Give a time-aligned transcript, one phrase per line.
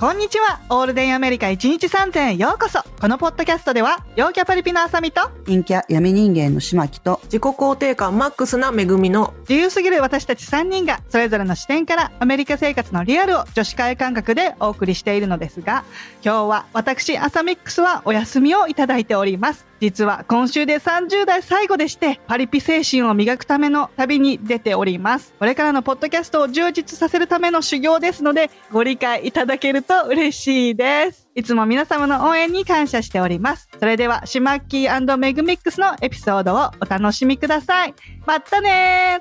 [0.00, 0.58] こんにちは。
[0.70, 2.82] オールデンアメリカ1日3000へようこそ。
[3.00, 15.84] このポッドキャストでは、陽キャパリピのあさみと、陰キャ闇人間の島木と、自己肯定感マックスな恵みの自由すぎる私たち3人が、それぞれの視点からアメリカ生活のリアルを女子会感覚でお送りしているのですが、
[16.24, 19.64] 今日は私、アサミックスはお休みをいただいております。
[19.80, 25.34] 実は今週で30代最後でして、パリピ精神を磨くための旅に出ております。
[25.38, 31.28] これからのポッドキャストを充実させるための修行ですので、ご理解いただけると嬉しいです。
[31.34, 33.68] いつも皆様の応援に感謝しております。
[33.78, 37.94] それでは、シマッキーメグミックスのエピソードをお楽しみください。
[38.26, 39.20] またね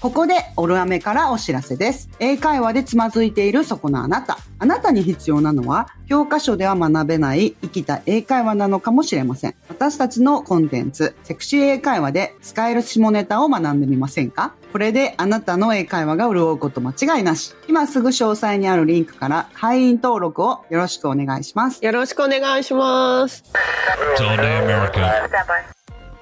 [0.00, 2.10] ここでオルアメからお知らせです。
[2.18, 4.36] 英会話でつまずいているそこのあなた。
[4.58, 9.54] あなたに必要なのは、教科書では学べない生きた英会話なのかもしれません。
[9.70, 14.54] 私たちのコンテンツ、セクシー英会話で使える下ネタを学んでみませんか？
[14.74, 17.54] これであなたの英会話が潤うこと間違いなし。
[17.68, 21.84] 今すぐ詳細にあるリンクから会員登録をよろしくお願いします。
[21.84, 23.44] よろしくお願いします。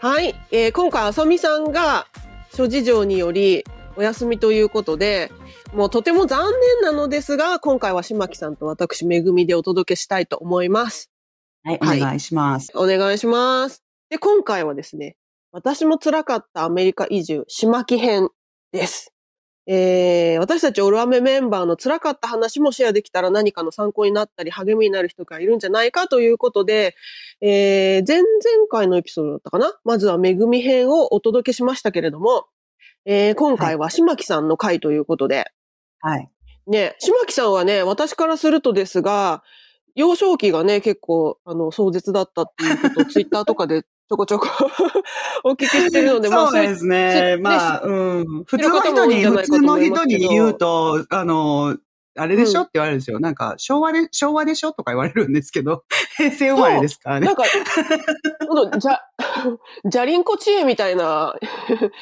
[0.00, 2.06] はい、えー今回あさみさんが
[2.52, 3.64] 諸事情により
[3.96, 5.32] お休みということで、
[5.72, 6.44] もうとても残
[6.82, 11.10] 念なのですが、今回は島木さんと私めぐみでお届けしたいと思います。
[11.64, 12.70] はい、おはい願いします。
[12.74, 13.82] お願いします。
[14.10, 15.16] で、今回はですね、
[15.52, 18.28] 私も辛かったアメリカ移住、島木編
[18.72, 19.12] です。
[19.66, 26.96] えー、私たちオルアメメンバーの辛かった話もシェアできたら何かの参考になったり励みになる人がいるんじゃないかということで、
[27.40, 28.26] えー、前々
[28.68, 29.72] 回のエピソードだったかな？
[29.84, 32.46] まずはめぐみ編をお届けしましたけれども、
[33.04, 35.44] えー、今回は島木さんの回ということで、
[36.00, 36.28] はい。
[36.66, 39.42] ね、島木さんはね、私からするとですが、
[39.94, 44.46] 幼少期がね、結構、あの、壮絶だったっていうことをツイッターとかでちょこちょこ
[45.42, 47.12] お聞きしてるので、まあ、いそうですね。
[47.14, 48.44] せまあ、うん。
[48.44, 51.78] 普通の人に、普通の人に言うと、あの、
[52.14, 53.20] あれでしょ、うんって言われるんですよ。
[53.20, 55.84] なんか、昭和で、昭和でしょとか言われるんですけど、
[56.18, 57.36] 平成生まれですからねなん。
[57.36, 57.44] か、
[58.78, 59.00] じゃ、
[59.88, 61.34] じゃりんこ知恵みたいな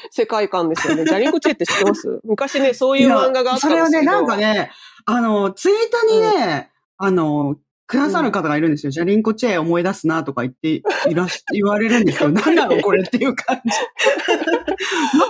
[0.09, 1.05] 世界観ですよね。
[1.05, 2.19] じゃりんこ知恵って知ってます？
[2.25, 3.69] 昔ね、そういう漫画があったんですけど。
[3.69, 4.71] それはね、なんかね、
[5.05, 7.55] あの、ツイッターにね、あの、
[7.91, 8.91] くださる方がいるんですよ。
[8.91, 13.71] じゃあ、リンコチェ思い出すなとか言って、いらし、 言われるんですけど、何なのこれっていう感じ。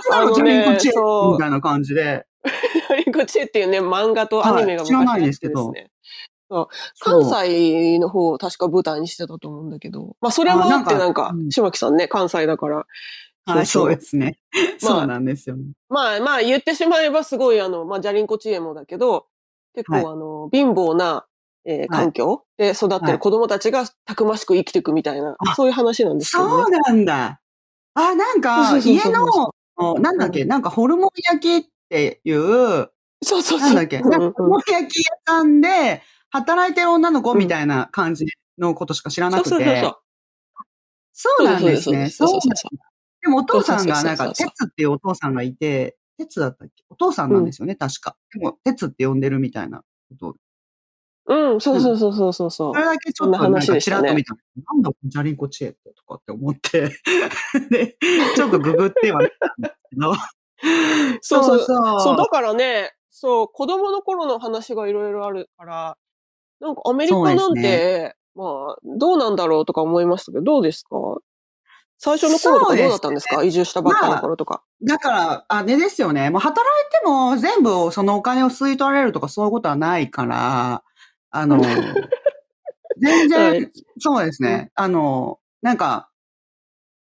[0.08, 2.24] 何なのじゃあ、リンコチェそうみたいな感じで。
[2.44, 5.72] じゃりんこ知恵っていうね、漫画とアニメが昔はい知らないですけど
[7.00, 10.16] 関西の方を確か舞台にしてたと思うんだけど。
[10.20, 12.86] まあ、それもあってあなんんか島木さんね、関西だから。
[13.44, 14.38] はい、そうですね。
[14.54, 15.64] まあそうなんですよね。
[15.88, 19.26] まあまあ言ってしまえばすごいあの、まあジャリンコ知恵もだけど、
[19.74, 21.24] 結構はいあの、貧乏な、
[21.64, 22.44] えー環境？
[22.56, 26.78] で育ってはいる子供たちがたくましく生きていくみたいな、あそういう話なんですよそうね。
[26.78, 27.40] なんだ。
[27.94, 32.90] あ、なんか、家の、おなんだっけ、なんかホルモン焼きっていう、
[33.22, 33.60] そうそうそう。
[33.60, 38.26] なんだっけ、ホルモン焼き屋さんで働いてる女の子みたいな感じ
[38.58, 39.80] のことしか知らなくそうそうそうて。
[39.82, 39.96] そう。
[41.12, 42.10] そうなんですね。
[42.10, 42.78] そうそうそうそう
[43.22, 46.84] でもお父さんが、なんか、鉄っていうお父さんがいて、鉄だったっけ？
[46.90, 48.16] お父さんなんですよね、確か。
[48.34, 49.84] でも、鉄って呼んでるみたいな
[50.20, 50.36] こと。
[51.26, 54.34] うん、そうそうそうそうそうそうそれだけちょっとそんななんからっと見た。
[54.72, 56.90] なんだ、ジャリンコチエってとかって思って。
[57.70, 57.96] で、
[58.34, 60.14] ちょっとググってはみたんですけど。
[61.20, 65.96] そうそうそうそう、だからね、そう、子供の頃の話がいろいろあるから、
[66.60, 70.96] なんかアメリカなんて、まあ、どうなんだろうとか思いましたけど、どうですか？
[71.98, 73.36] 最初の頃とかどうだったんですか？
[73.36, 74.62] そう移住したばっかの頃とか。
[74.82, 76.30] だから、あれですよね。
[76.30, 80.82] もう働いても全部そのお金を吸い取られるとかそういうことはないから、
[81.32, 81.60] あの、
[83.00, 83.70] 全然、はい。
[83.98, 84.70] そうですね。
[84.74, 86.10] あの、なんか、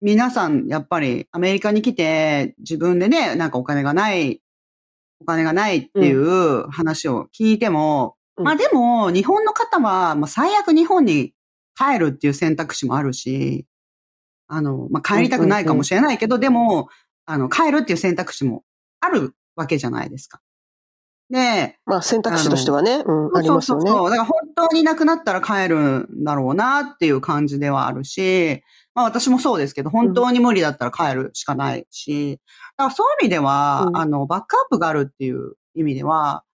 [0.00, 4.42] 皆さんやっぱりアメリカに来て自分でね、なんかお金がない、
[5.20, 8.44] お金がないっていう話を聞いても、うん。
[8.44, 11.34] まあでも日本の方は、まあ最悪日本に
[11.76, 13.66] 帰るっていう選択肢もあるし、
[14.48, 16.88] あの、まあ帰りたくないかもしれないけど、でも、
[17.24, 18.64] あの、帰るっていう選択肢も
[19.00, 20.40] あるわけじゃないですか。
[21.32, 23.88] で、まあ選択肢としてはね、うん、ありますよね。
[23.88, 24.10] そうそうそう。
[24.10, 28.62] だから本当になくなったら帰るんだろうなっていう感じではあるし、
[28.94, 32.38] まあ私もそうですけど、本当に無理だったら帰るしかないし、
[32.76, 36.44] だからそういう意味では、うんあの、バックアップがあるっていう意味では、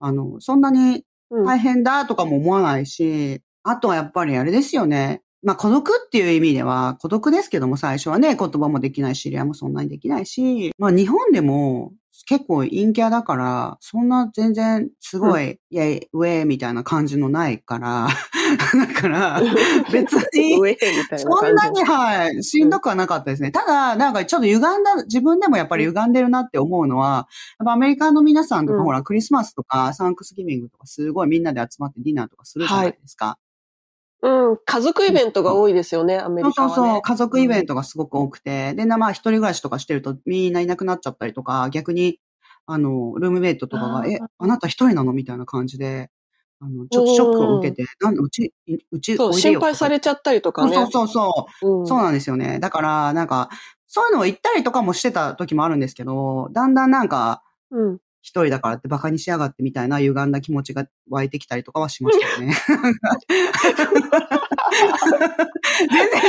[0.00, 5.22] あの、そんなにうん大変だとかも思わないし、あとはやっぱりあれですよね。
[5.42, 11.92] まあ孤独っていう意味では、孤独ですけども最初はね、言葉もできないし、知り合いもそんなにできないし、まあ日本でも
[12.26, 18.08] 結構陰キャだから、そんな全然すごい、イェイ、ウェイみたいな感じのないから、
[18.74, 19.40] だから、
[19.90, 20.56] 別に。
[21.18, 23.50] そんなに、はい、しんどくはなかったですね。
[23.50, 27.28] ただ、なんかちょっと歪んだ、自分でもやっぱり歪んでるなって思うのは、
[27.58, 33.38] やっぱアメリカの皆さんとか、うんほら、クリスマスとかサンクスギビングとか、すごいみんなで集まってディナーとかするじゃないですか。
[34.22, 36.74] うん、家族イベントが多いですよね、アメリカは、ね。
[36.74, 42.20] そうそうそう、家族イベントがすごく多くて、で、なまあ、一人暮らしとかしてるとみんないなくなっちゃったりとか、逆に、
[42.66, 45.12] あの、ルームメイトとかが、え、あなた一人なの？
[45.12, 46.10] みたいな感じで、
[46.60, 48.54] あの、ちょっとショックを受けて、なんで、うち、
[48.92, 50.76] うち、そう、心配されちゃったりとかね。
[50.76, 51.80] そうそうそう。
[51.80, 52.60] うんそうなんですよね。
[52.60, 53.50] だから、なんか、
[53.88, 57.42] そういうのを言ったりとかもしてた時もあるんですけど、だんだんなんか、
[57.72, 57.98] うん。
[58.22, 62.54] 一人だからって馬鹿にしやがってみたいな歪んだ気持ちが湧いてきたりとかはしましたね。
[65.78, 66.22] 全然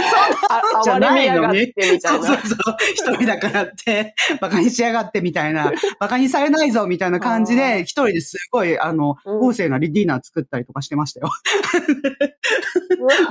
[0.50, 2.26] あ、じゃないのにてみたいな。
[2.28, 2.58] そうそうそう。
[2.94, 11.30] 一人だからって、馬鹿にしやがってみたいな、馬鹿にされないぞみたいな感じで、一人ですごい、あの、豪勢なリディーナー作ったりとかしてましたよ。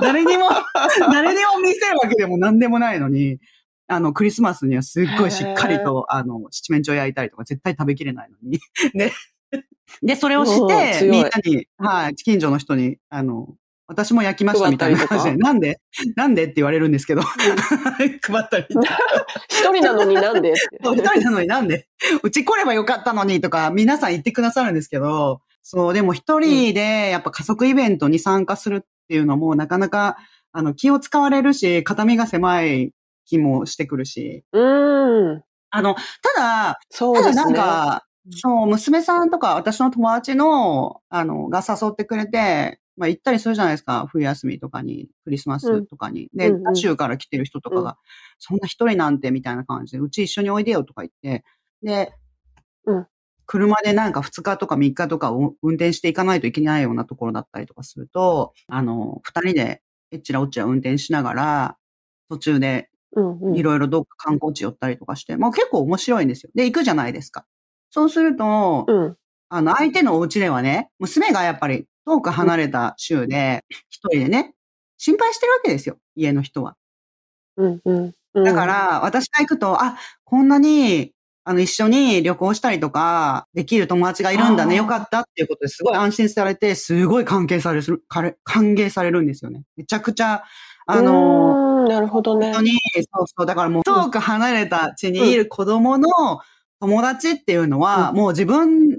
[0.01, 0.49] 誰にも、
[1.11, 3.39] 誰にも見せるわけでも何でもないのに、
[3.87, 8.59] あの、クリスマスにはすっごいしっかりと、あの、七面鳥焼いたりとか絶対食べきれないのに。
[8.93, 9.11] ね。
[10.01, 13.55] で、それをしうんて、みんなに、はい、近所の人に、あの、
[13.87, 15.79] 私も焼きましたみたいな感じで、配なんで
[16.15, 17.39] なんでって言われるんですけど、 配
[18.07, 18.65] ったり。
[19.49, 21.87] 一人なのになんで 一人なのになんで。
[22.23, 30.17] うち来ればよかったのにとか、皆さん言ってくださるんですけど、そう、でも一人でやっぱ家族イベントに参加するっていうのもなかなか、
[30.53, 32.93] あの、気を使われるし、肩身が狭い
[33.25, 34.43] 気もしてくるし。
[34.51, 34.59] う
[35.35, 35.43] ん。
[35.69, 36.03] あの、ただ、
[36.35, 37.35] ただそうですね。
[37.35, 44.05] なんか、そう、娘さんとか私の友達の、あの、が誘ってくれて、まあ行ったりするじゃないですか。
[44.07, 46.29] 冬休みとかに、クリスマスとかに。
[46.33, 47.95] で、うんうん他州から来てる人とかが、うん
[48.39, 51.43] そんな一人なんてみたいな感じで、うち一緒においでよとか言って、
[51.81, 52.13] で、
[52.85, 53.07] うん
[53.45, 59.81] 車でなんか2日とか3日とかを運転していかないといけないようなところだったりとかすると、あの、二人で
[60.11, 61.77] えっちらおっちら運転しながら、
[62.29, 62.89] 途中で
[63.55, 66.51] いろいろどっか観光地寄ったりとかして、まあ結構面白いんですよ。
[66.55, 67.45] で、行くじゃないですか。
[67.89, 69.17] そうすると、うん。
[69.49, 74.55] あの、相手のお家ではね、娘がやっぱり遠く離れた州で、一人でね、
[74.97, 76.75] 心配してるわけですよ、家の人は。
[77.57, 77.81] うん。
[77.85, 77.97] うん。
[78.35, 81.11] うんだか、ら、私が行くと、あ、こんなに、
[81.43, 88.33] あの、一緒に旅行したりとか、できる友達がいるんだね、よかったっていうことですごい安心されて、すごい関係される、歓
[88.73, 89.65] 迎されるんですよね。
[89.77, 90.43] めちゃくちゃ、
[90.87, 92.61] あの、うーんなるほどね本当。
[92.61, 92.71] に、
[93.13, 96.09] そうそう、だからもう遠く離れた地にいる子供の
[96.79, 98.97] 友達っていうのは、うんもう自分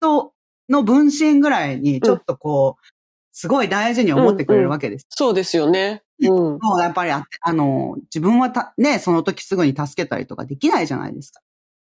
[0.00, 0.32] と
[0.68, 2.86] の分身ぐらいにちょっとこう、
[3.32, 5.06] すごい大事に思ってくれるわけです。
[5.10, 6.02] そうですよね。
[6.20, 6.58] うん。
[6.60, 11.40] もうやっぱりああの、自分はた、ね、その時すぐに助けたりとかできないじゃないですか。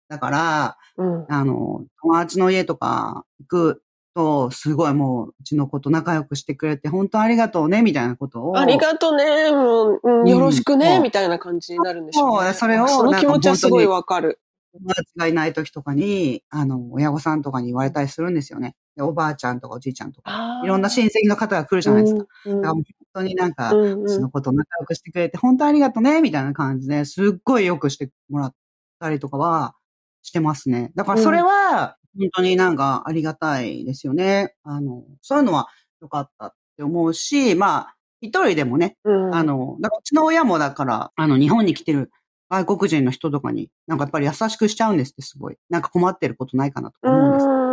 [0.09, 1.25] だから、うん。
[1.29, 3.83] あの、友達の家とか行く
[4.15, 8.57] と、すごいもう、うちの子と仲良くしてくれて、本当ありがとうね、みたいなことを。
[8.57, 12.45] ありがとうね、もううんうんよろしくね、そうみたいな感じになるんでしょうね。
[12.45, 14.39] そうそれをその気持ちはすごいわかる。
[14.73, 18.75] 友達がいない時とかに、あの、親御さんとかに言われたりするんですよね。
[18.95, 22.25] でおばあちゃんとかおじいちゃんとか、いろんな親戚の方が来るじゃないですか。
[22.45, 22.83] うんだから本
[23.13, 28.55] 当になんか、うんうちのこと仲良くしてくれて、本当ありがとうね、みたいな感じで、すっごいよくしてもらっ
[28.99, 29.75] たりとかは
[30.21, 30.91] してますね。
[30.95, 34.55] だからそれは、本当になんかありがたいですよね。
[34.63, 35.67] あの、そういうのは
[36.01, 42.11] 良かったって思うし、まあ、一人でもね、うんあの、だからうちの親もだから、あの、日本に来てる
[42.49, 45.57] 外国人の人とかに、なんかやっぱり優しくしちゃうんですって、すごい。
[45.69, 47.45] なんか困ってることないかなとか思うんです。
[47.47, 47.65] うん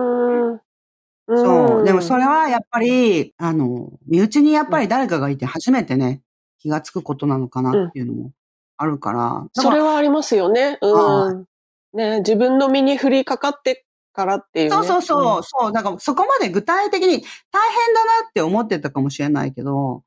[1.28, 1.84] そう。
[1.84, 6.20] でもそれはやっぱり、あの、身内にやっぱり誰かがいて初めてね、
[6.58, 8.32] 気がつくことなのかなっていうのも
[8.76, 9.46] あるから。
[9.54, 10.78] だそかられはありますよね。
[10.82, 11.44] うん。
[11.94, 14.76] ね、自分の身に降りかかってからっていう、ね。
[14.76, 15.72] そうそうそう、そう。
[15.72, 20.02] だからそこまで具体的に大変だなって思ってたかもしれないけど、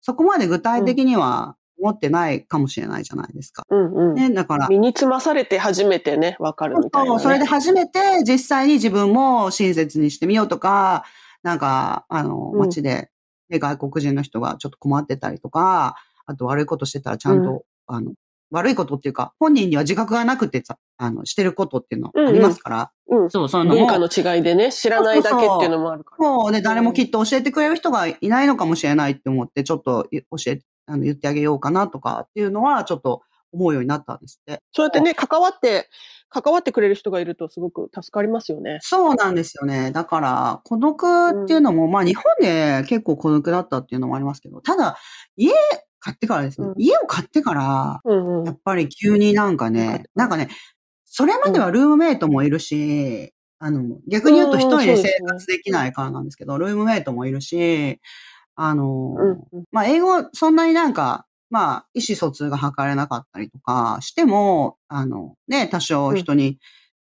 [0.00, 3.64] そこまで具体的には思ってないかもしれないじゃないですか。
[3.68, 3.92] うん。
[3.92, 4.14] うんうん。
[4.14, 4.68] ね、だから。
[4.68, 7.08] 身につまされて初めてね、わかるみたいな、ね。
[7.10, 11.04] そう、それで初めて実際に自分も親切にしてみようとか、
[11.42, 13.10] なんか、あの、うん街で、
[13.50, 15.96] ね外国人の人がちょっと困ってたりとか、
[16.26, 18.12] あと悪いことしてたらちゃんと、あの、
[18.50, 23.30] 悪いことっていうか、本人には自覚がなくてさ、あの、してることっていうのありますから、うん。
[23.30, 26.28] そう、そういうのも文化の違いでね、知らないだけっていうのもあるから。
[26.28, 34.62] もうね、誰もきっと教えてくれる人がいないのかもしれないって思って、ちょっと教え、あの、言ってあげようかなとかっていうのは、ちょっと思うようになったんですって。
[34.72, 35.88] そうやってね、関わって、
[36.30, 38.78] 関わってくれる人がいるとすごく助かりますよね。
[38.82, 39.92] そうなんですよね。
[39.92, 44.98] だから、孤独っていうのも、まあ日本で結構孤独だったっていうのもありますけど、ただ、
[45.36, 45.52] 家
[46.08, 46.74] 買ってからですね、うん。
[46.78, 48.46] 家を買ってから、うんうん。
[48.46, 48.52] や。
[48.52, 50.48] っぱり急になんかね、なんかね、
[51.04, 58.00] それまではルームメイトもいるし、あの、逆に言うと一人で生活できないからなんですけど、ルームメイトもいるし、
[58.54, 59.64] あの、うんうん。
[59.70, 66.58] まあ、英語、そんなになんか、まあ、意思疎通が図れなかったりとかしても、あの、ね、多少人に、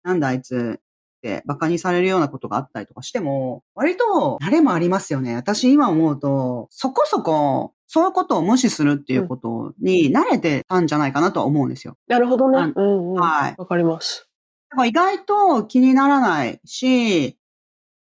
[0.03, 0.81] なんだあいつっ
[1.23, 5.37] て馬鹿にされるようなことがあったりとかしても、割と誰もありますよね。
[5.37, 11.97] 私今思うと、そこそこ、そういうことを無視するっていうことに慣れてたんじゃないかなとは思うんですよ。
[12.07, 12.73] なるほどあね。
[12.77, 13.15] うんうん。
[13.15, 13.57] わはい。
[13.67, 14.29] かります。
[14.71, 17.37] だから意外と気にならないし、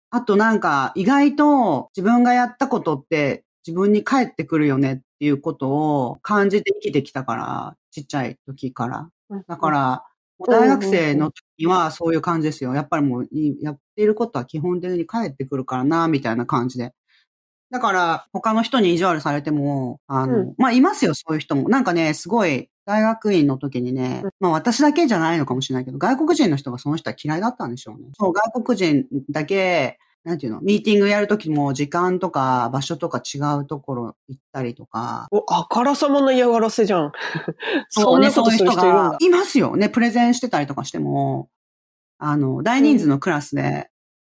[0.09, 9.07] あとなんか意外と自分がやったことって自分に返ってくるよねっていうことを感じて生きてきたから、ちっちゃい時から。
[9.47, 10.03] だか、ら、
[10.49, 12.73] 大学生の時にはそういう感じですよ。
[12.73, 16.91] やっぱりもういやっていることは基本的に返ってくるからな、みたいな感じで。
[17.75, 21.67] だから、他の人に意地悪されても、あの、うんまあ、いますよ、そういう人も。
[21.67, 28.11] なんかね、すごい、大学院の時にね、うんまあ私だけじゃないのかもしれないけど、外国人の人がその人は嫌いだったんでしょうね。
[28.17, 37.11] そう、外国人だけ、なんていうの、ミーティングやる時も時間とか場所とか違うところ行ったりとか、お、あからさまな嫌がらせじゃん。
[37.89, 38.57] そうんね、そういう。
[38.57, 39.89] 人がいますよね。
[39.89, 41.49] プレゼンしてたりとかしても、
[42.19, 43.89] あの、大人数のクラスで、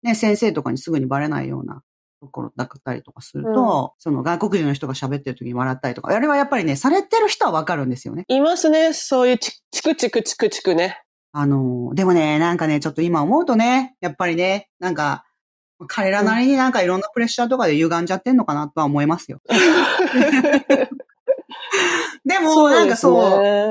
[0.03, 1.83] ね、先生とかにすぐにバレないような
[2.27, 8.25] ところだったりとかすると、その外国人の人が喋ってる時に笑ったりとか、あれはやっぱりね、されてる人はわかるんですよね。
[8.29, 8.93] いますね。
[8.93, 11.03] そういうチチクチクチクチクね。
[11.33, 15.25] あの、でもね、なんかね、ちょっと今思うとね、やっぱりね、なんか、
[15.89, 19.41] 彼らなりになんかいろんなプレッシャーとかで歪んじゃってんのかなとは思いますよ。
[22.25, 23.23] でも、なんかそう、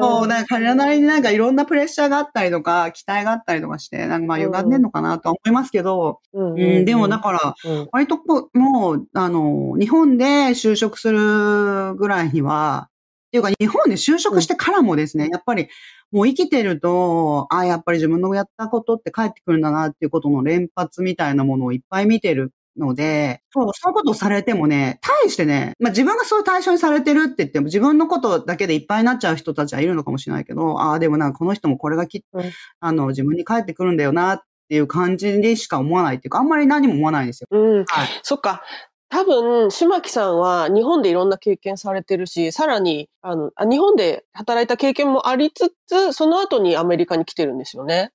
[0.01, 7.89] そう、なんか彼らなりになんかいろんなプレッシャーがあったりとか、期待があったりとかして、なんかまあ歪んでんのかなとは思いますけど、うんうん、でもだから、うん。
[7.91, 8.19] 割と
[8.53, 12.89] もう、あの、日本で就職するぐらいには、
[13.27, 15.67] っていうか日本で就職してからもですね、やっぱり
[16.11, 37.47] もう生きてると、あやっぱり自分のやったことって返ってくるんだなっていうことの連発みたいなものをいっぱい見てるので、そう、そういうことをされてもね、対してね、まあ自分がそういう対象にされてるって言っても自分のことだけでいっぱいになっちゃう人たちはいるのかもしれないけど、ああ、でもなんかこの人もこれがきっと、うんあの、自分に返ってくるんだよなっていう感じでしか思わないっていうか、あんまり何も思わないんですよ。
[37.51, 37.85] うん。
[37.85, 38.07] はい。
[38.23, 38.63] そっか。
[39.09, 48.11] 多分、島木さんは日本でいろんな経験されてるし、さらに、あの、あ日本で働いた経験もありつつ、その後にアメリカに来てるんですよね。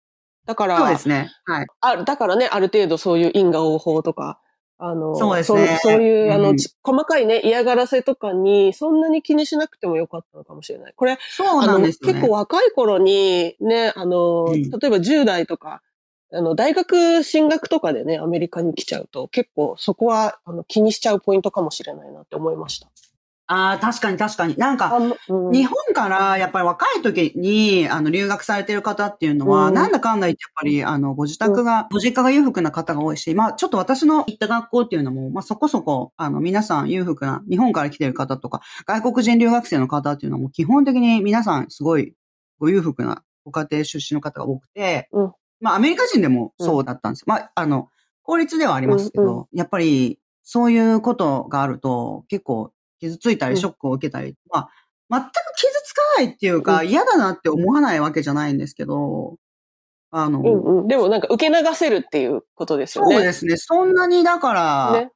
[0.46, 1.30] だから、そうですね。
[1.44, 1.66] はい。
[1.80, 4.40] あだからね、ある程度そういう因果応報とか、
[4.82, 10.94] あの、そうですねそういう、あの、うんち細かいね、嫌がらせとかに、そんなに気にしなくてもよかったのかもしれない。
[10.96, 12.14] これ、そうなんですよね。
[12.14, 15.82] 結構若い頃に、ね、あの、うん例えば10代とか、
[16.32, 22.88] あの、大学進学とかでね、アメリカに来ちゃうと、結構そこは、あの、気にしちゃうポイントかもしれないなって思いました。
[23.52, 24.56] ああ、確かに確かに。
[24.56, 24.96] なんか、
[25.28, 29.74] 日本からやっぱり若い時に、あの、留学されてる方っていうのは、うん。
[29.74, 42.14] なんだかんだ言ってやっぱり、あの、ご自宅が、ご実家が裕福な方が多いし、まあ、ちょっと私の行った学校っていうのも、まあ、そこそこ、あの、皆さん裕福な、日本から来てる方とか、外国人留学生の方っていうのはもう基本的に皆さんすごい、
[42.60, 45.32] ご裕福なご家庭出身の方が多くて、うん。
[45.60, 47.24] まあ、アメリカ人でもそうだったんですよ。
[47.26, 47.88] まあ、あの、
[48.22, 49.58] 法律ではありますけど、うん。
[49.58, 54.68] やっぱり、そういうことがあると、結構、傷ついたり、うんショックを受けたり、まあ、
[55.10, 59.36] 全く傷つかないっていうか、う嫌だなって思わないわけじゃないんですけど、
[60.12, 60.88] あの、うんうん。
[60.88, 63.16] でもなんか受け流せるっていうことですよね。
[63.16, 63.56] そうですね。
[63.56, 65.10] そんなに、だから、ね。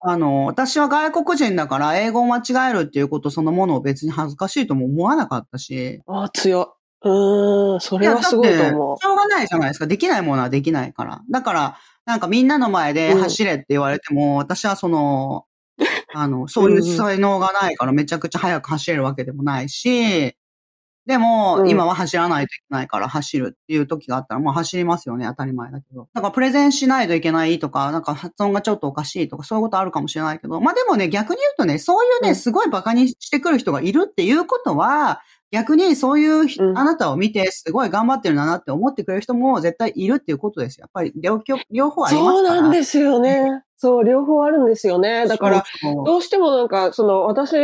[0.00, 7.08] あの、私は外国人だから、英語を間違えるっていうことそのものを別に恥ずかしいとも思わなかったし、ああ、強い。
[7.08, 9.86] うーん、それはすごいと思やだってしょうがないじゃないですか。
[9.86, 11.22] できないものはできないから。
[11.30, 15.44] だから、なんかみんなの前で走れって言われても、私はその、
[16.14, 20.36] あの、そういう才能がないからめちゃくちゃ速く走れるわけでもないし、
[21.06, 26.08] でも、うん今は走らないといけないから走るっていう時があったら、もう走りますよね、当たり前だけど。
[26.14, 40.84] だからプレゼンしないといけないとか、なんか発音がちょっとおかしいとか、そういうことあるかもしれないけど、まあでもね、逆に言うとね、そういうね、うんすごい馬鹿にしてくる人がいるっていうことは、逆にそういうあなたを見て、すごい頑張ってるんだなって思ってくれる人も絶対いるっていうことですよ。
[40.84, 42.60] やっぱり両極両方ありますそうから。
[42.62, 43.62] なんですよね。
[43.82, 45.26] そう、両方あるんですよね。
[45.26, 47.56] だから、そうそうどうしてもなんか、その、私、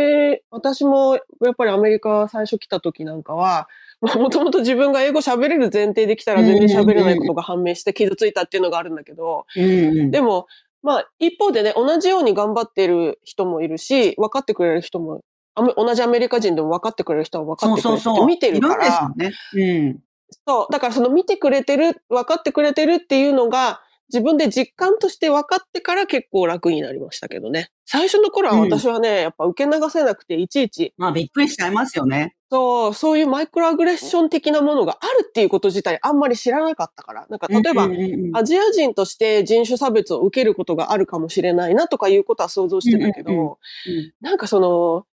[0.51, 3.69] 私も、やっぱりアメリカ最初来た時なんかは、
[4.01, 9.45] もともと自分が英語喋れる前提で来たら全然喋れないことが判明して傷ついたっていうのがあるんだけど。
[9.55, 10.47] でも、
[10.83, 15.21] まあ、一方でね、同じように頑張ってる人もいるし、分かってくれる人も、
[15.55, 18.25] 同じアメリカ人でも分かってくれる人は分かそうってくれるってそうそう。
[18.25, 19.31] 見てるからよ、ね。
[19.53, 19.99] うん。
[20.45, 20.73] そう。
[20.73, 27.69] だからその見てくれてる、分かってくれてるっていうのが、自分で実感として分かってから結構楽になりましたけどね。
[27.85, 32.35] 最初の頃は私はね、やっぱ受け流せなくて、いちいち、まあびっくりしちゃいますよね。
[32.51, 37.27] そう、そういうマイクロアグレッション的なものがあるっていうこと自体あんまり知らなかったから。
[37.29, 43.55] なんか例えば、うんうんうんアジア人として人種差別を受けることがあるかもしれないなとかいうことは想像してたけど、うんうんうん
[44.21, 45.05] なんかその、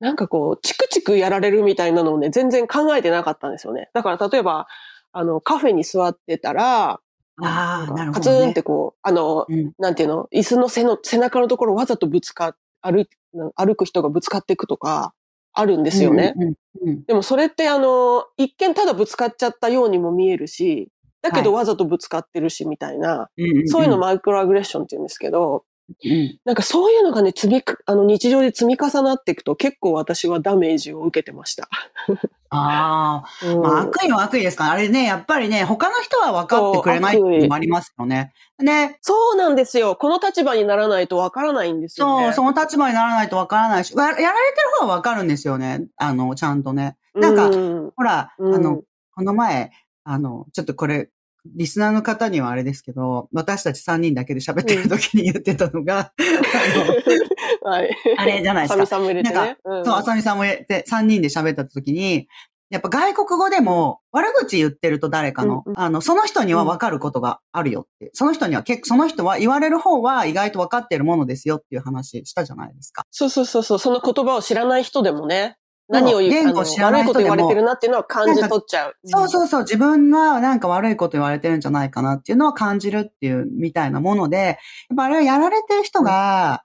[0.00, 3.90] なんかこう、チクチクやられるみたいなのをね、全然考えてなかったんですよね。
[3.94, 4.66] だから例えば、
[5.12, 7.00] あの、カフェに座ってたら、
[7.42, 8.54] ああ、なるほカツンっどね。
[8.54, 13.08] てこう、あの、うんなんていうの、椅子の背の、背中のところわざとぶつか、歩い
[13.56, 15.14] 歩く人がぶつかっていくとか、
[15.52, 16.34] あるんですよね。
[17.06, 20.88] でもそれってあの、一見ただぶつかっちゃったようにも見えるし、
[21.20, 23.28] だけどわざとぶつかってるしみたいな、
[23.66, 25.64] そういうのマイクロアグレッションって言うんですけど、
[26.04, 31.68] うんなんかそういうのがね、積みか、あの日常で積み重なっていくと結構私はダメージを受けてました。
[32.50, 38.32] ああ、うんまあ悪意は悪意ですから、あれね、やっぱりね、他の人は分かってくれないっていうのもありますよね。
[38.58, 39.96] ね、そうなんですよ。
[39.96, 42.24] この立場にならないとわからないんですよね。
[42.26, 44.32] そう、その立場にならないと分からないし、わやられてる
[44.80, 45.86] 方は分かるんですよね。
[45.96, 46.96] あの、ちゃんとね。
[47.14, 48.82] なんか、うんほら、うんあの、
[49.14, 49.70] この前、
[50.04, 51.10] あの、ちょっとこれ、
[51.46, 56.12] リスナーの方にはあれですけど、私たち3人だけで喋ってる時に言ってたのが、
[57.62, 57.90] はい。
[58.16, 58.86] あのあれじゃないですか。
[58.86, 59.56] さんも入れてなんね。
[59.64, 62.28] うんそう、あさみさんも言って、3人で喋った時に、
[62.70, 68.10] やっぱ外国語でも悪口言ってると誰かの、うんうんあの、その人には分かることがあるよって。
[68.12, 73.04] その人には結構、その人は言われる方は意外と分かってるものですよっていう話したじゃないですか。
[73.10, 75.56] そうそうそうそう、その言葉を知らない人でもね、
[75.88, 78.94] 何を言う、言語あの知らない人でも悪いこと言われてるなっていうのは感じ取っちゃう。
[79.04, 86.64] そうそうそう、自分はなんか悪いこと言われてるんじゃないかなっていうのを感じるっていうみたいなもので、やっぱあれはやられてる人が、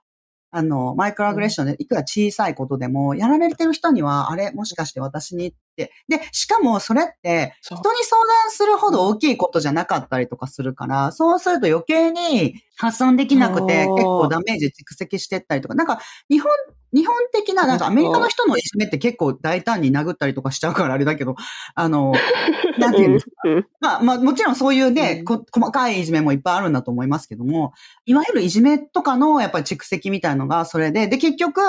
[0.51, 5.55] あの、マイクロアグレッションでいくら小さいことでも、やられてる人には、あれ、もしかして私に。
[5.75, 5.91] で、
[6.31, 15.99] しかもそれって、人に相談するほど大きいことじゃなかったりとかするから、そうすると余計に発散できなくて、結構ダメージ蓄積してったりとか、なんか、
[16.29, 16.51] 日本、
[16.93, 21.35] 日本的な、なんかアメリカの人のいじめって結構大胆に殴ったりとかしちゃうからあれだけど、
[21.73, 22.13] あの、
[22.77, 23.31] なんていうんですか。
[23.45, 23.67] うん。
[23.79, 27.73] まあまあもちろんそういうね、細かいいじめもいっぱいあるんだと思いますけども、
[28.05, 31.61] いわゆるいじめとかのやっぱり蓄積みたいのがそれで、で結局、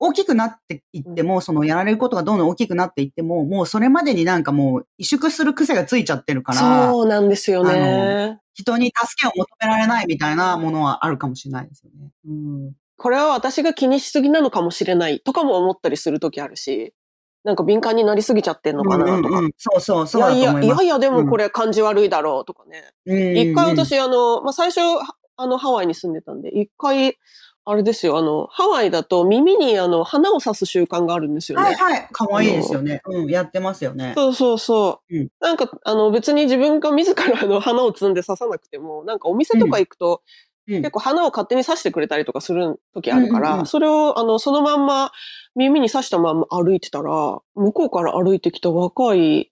[0.00, 8.38] 大きくなっていっても、そのやられることがどんどん大きくなっていっても、もうそれまでになんかもう萎縮する癖がついちゃってるから、そうなんですよね。
[8.54, 12.10] 人に助けを求められないみたいなものはあるかもしれないですよね。
[12.26, 12.72] うん。
[12.96, 16.94] これは私が気にしすぎなのかもしれないとかも思ったりするときあるし、
[17.44, 19.18] なんか敏感になりすぎちゃってんのかなとか。
[19.18, 22.92] うんうんうんそうそう、そうだいやいや、いやいや、でもこれ感じ悪いだろうとかね。
[23.06, 24.80] 一回私、あの、まあ、最初、
[25.36, 27.16] あの、ハワイに住んでたんで、一回、
[27.70, 31.64] あれですよ、あの、ハワイだと耳にあの、花を刺す習慣があるんですよね。
[31.66, 32.08] はいはい。
[32.10, 33.02] かわいいですよね。
[33.04, 34.14] うん、やってますよね。
[34.16, 35.14] そうそうそう。
[35.14, 45.12] うんなんか、あの、別に自分が自らあの花を摘んで刺さなくても、なんかお店とか行くと、うん結構花を勝手に刺してくれたりとかする時あるから、うんうんうんそれを、あの、そのまんま
[45.54, 49.46] 耳に刺したまんま歩いてたら、向こうから歩いてきた若い、うん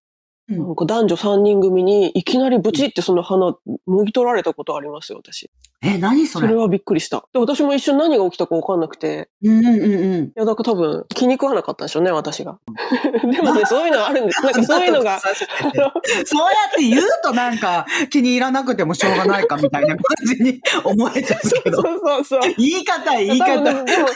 [0.48, 3.56] なんか男女3人組にいきなりブチってその花、
[3.86, 5.50] もぎ取られたことありますよ、私。
[5.82, 6.46] え、何それ？
[6.46, 7.26] それはびっくりした。
[7.32, 10.24] で、私も一瞬何が起きたかわかんなくて、うんうんうんうん。
[10.26, 12.58] いや、だから多分気に食わなかったんでしょうね、私が。
[13.28, 14.40] でもね、そういうのあるんです。
[14.44, 15.36] なんかそういうのが、そうや
[16.70, 21.82] って言うとなんか気に入らなくてもしょうがないかみたいな感じに 思えちゃうけど。
[21.82, 22.40] そうそうそう。
[22.56, 23.62] 言い方、言い方。
[23.62, 24.06] でも、でも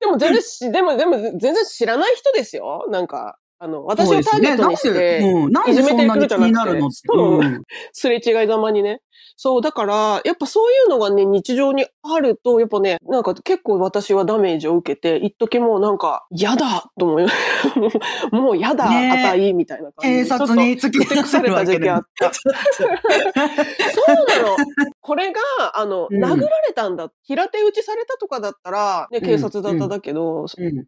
[0.00, 2.86] でも全然し、でも、でも全然知らない人ですよ。
[2.90, 6.96] なんか、あの、私をターゲットにして、うん、なんでそんなに気になるのって。
[7.06, 7.40] そう。
[7.40, 7.62] うん。
[7.92, 9.02] すれ違いざまにね。
[9.36, 17.28] そう、だから、やっぱそういうのがね、日常にあると、やっぱね、なんか結構私はダメージを受けて、一時もうなんか、嫌だと思い、も
[18.32, 19.10] うもう嫌だ、ね。
[19.26, 20.22] あたい、みたいな感じで。
[20.22, 22.32] 警察に突き出された時期あった。
[22.32, 22.52] そう
[24.42, 24.56] なの。
[25.02, 25.40] これが、
[25.74, 26.24] あの、うん。
[26.24, 26.34] 殴ら
[26.66, 30.84] れたんだ、平手打ちされたとかだったら、ね、警察だっただけど、うん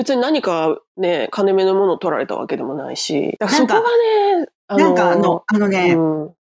[0.00, 6.34] 別に何かね、金目のものを取られたわけでもないし、だからそこがね、あなんかあの、あのね、うん。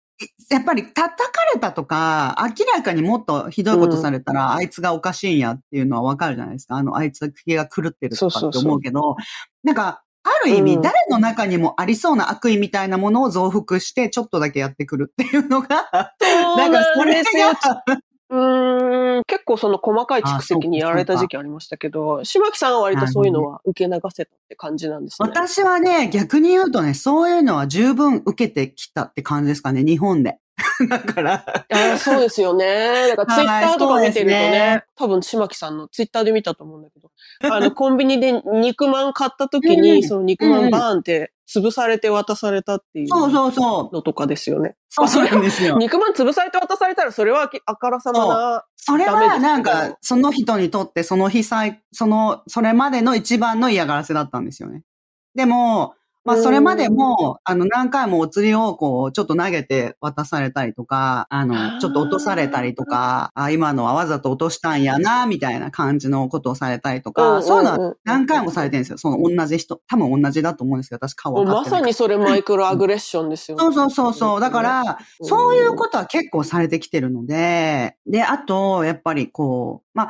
[0.52, 1.16] やっぱり叩か
[1.56, 6.76] れたとか、明らかにもっとひどいことされたら、あいつがおかしいんやっていうのはわかるじゃないですか。
[6.76, 9.16] あの、あいつは気が狂ってるとかって思うけど、
[9.64, 10.82] なんか、ある意味、うん。
[10.84, 15.88] 誰の中にもありそうな悪意みたいなものを増幅して、ちょっとだけやってくるっていうのが、
[16.22, 17.24] そうなんかそれ。
[17.24, 17.24] が、
[18.30, 25.30] うーん、結構その細かい蓄積にやられた時期ありましたけど、島木さんは割とそういうのは受け流せたって感じなんですね。
[25.30, 30.40] 私はね、逆に言うとね、そういうのは十分受けてきたって感じですかね、日本で。
[30.90, 31.46] だから、
[31.98, 33.10] そうですよね。
[33.10, 43.96] だからツイッターとか見てるとねね、多分島木さんのツイッターで見たと思うんだけど、あの、コンビニで肉まん買った時うんに、その肉まんバーンって潰されて渡されたっていうそうそうそう。
[43.96, 44.76] のとかですよね。
[44.90, 45.78] そうなんですよ。
[45.80, 54.84] 肉まん潰されて渡されたら、それはあからさまな、それダメですけどはなんか、その人にとってその被災、その、それまでの一番の嫌がらせだったんですよね。
[55.36, 55.94] でも、
[56.28, 68.98] まあ、それまでも、あの、何回もお釣りをこう、ちょっと投げて渡されたりとか、あの、ちょっと落とされたりとか、あ、今のはわざと落としたんやな、みたいな感じのことをされたりとうんか、うんそういうのは何回もされてるんですよ。
[68.98, 69.80] その同じ人。
[69.88, 73.64] 多分同じだと思うんですけど、私顔もう分かってるまさにそれマイクロアグレッションですよね。
[73.64, 74.40] そうそうそうそう。
[74.42, 74.88] だから、うん
[75.22, 80.10] そういうことは結構されてきてるので、で、あと、やっぱりこう、ま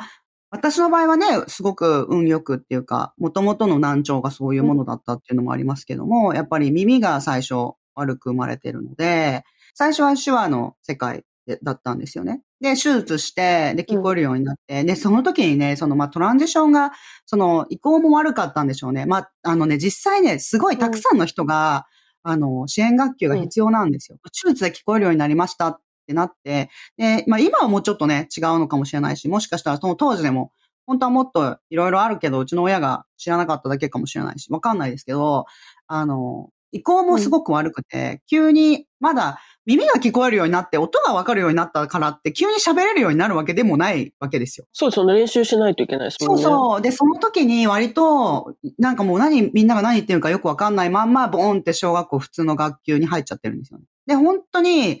[0.50, 12.42] 私の場合はね、すごく運良くっていうか、元々の難聴がそういうものだったっていうのもありますけども、やっぱり耳が最初悪く生まれてるので、最初は手話の世界でだったんですよね。
[12.60, 16.92] で、手術して、で、聞こえるようになって、で、その時にね、その、まあ、トランジションが、
[17.26, 19.06] その、移行も悪かったんでしょうね。
[19.06, 21.86] まあ、あのね、実際ね、すごいたくさんの人が、
[22.24, 24.18] あの、支援学級が必要なんですよ。
[24.24, 30.52] 手術で聞こえるようになりましたってなって、で、まあ今はもうちょっとね、違うのかもしれないし、もしかしたらその当時でも、
[30.86, 35.44] 本当はもっといろいろあるけど、うちの親が知らなかっただけかもしれないし、わかんないですけど、
[35.86, 44.66] あの、移行もすごく悪くて、急に、まだ耳が聞こえるようになって、音がわかるようになったからって、急に喋れるようになるわけでもないわけですよ。
[44.72, 45.14] そうですよね。
[45.14, 46.42] 練習しないといけないですもんね。
[46.42, 46.82] そうそう。
[46.82, 53.84] で、その時に割と、なんかもう何、みんなが何言ってるかよくわかんないまんま、ボーンって小学校普通の学級に入っちゃってるんですよね。
[54.06, 55.00] で、本当に、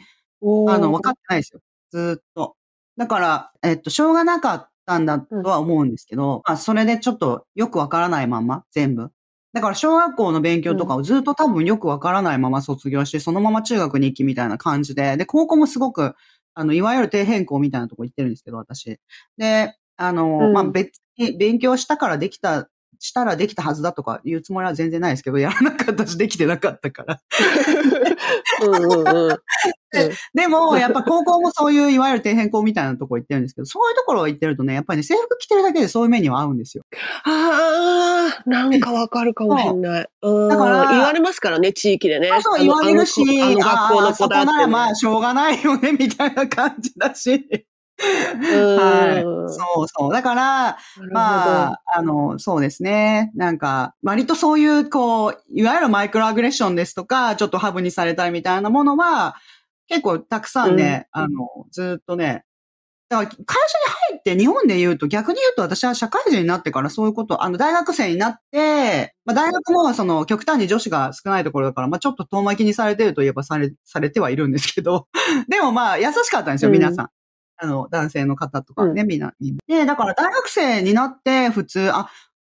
[0.68, 1.60] あの、分かってないですよ。
[1.90, 2.56] ずーっと。
[2.96, 9.10] だから、えっと、しょうがなかったんだとは思うんですけど、まあ、それでちょっとよくわからないまま、全部。
[9.52, 16.14] だから、小学校の勉強とかをずっと多分よくわからないまま卒業して、そのまま中学に行きみたいな感じで、で、高校もすごく、
[16.54, 18.98] あの、いわゆる底辺校みたいなとこ行ってるんですけど、私。
[19.38, 22.68] で、あの、うんまあ、別に勉強したからできた、
[23.00, 27.20] したらできたはずだとか言うつもりは全然ないですけど、やらなかったし、できてなかったから。
[28.62, 29.30] うんうん
[29.94, 30.10] うん。
[30.34, 36.84] でも、やっぱ高校もそういういわゆる底辺校みたいなとこ行ってるんですけど、そういうところ行ってるとね、やっぱりね、制服着てるだけでそういう目には合うんですよ。
[37.24, 40.08] ああ、なんかわかるかもしれない。
[40.22, 42.30] うんだから言われますからね、地域でね。
[42.42, 44.72] そう言われるし、あの学校の子だって、そこならね。
[44.72, 47.66] まあしょうがないよね、みたいな感じだし。
[47.98, 49.22] うんはい。
[49.22, 50.12] そうそう。
[50.12, 50.78] だから、
[51.12, 53.32] まあ、あの、そうですね。
[53.34, 59.36] なんか、割とそういう、こう、いわゆるマイクロアグレッションですとか、ちょっとハブにされたいみたいなものは、
[59.88, 62.44] 結構たくさんね、あの、ずっとね、
[63.08, 63.44] だから会社に
[64.12, 75.08] 入って日本で言うと逆に言うと私は社会人になってからそういうこと、あの大学生になって、まあ大学もその極端に女子が少ないところだから、まあちょっと遠巻きにされてるといえばされ、されてはいるんですけど、
[75.48, 77.10] でもまあ優しかったんですよ、うん皆さん。
[77.58, 79.60] あの、男性の方とかね、うみんな、みんな。
[79.66, 82.08] で、だから大学生になって普通、あ、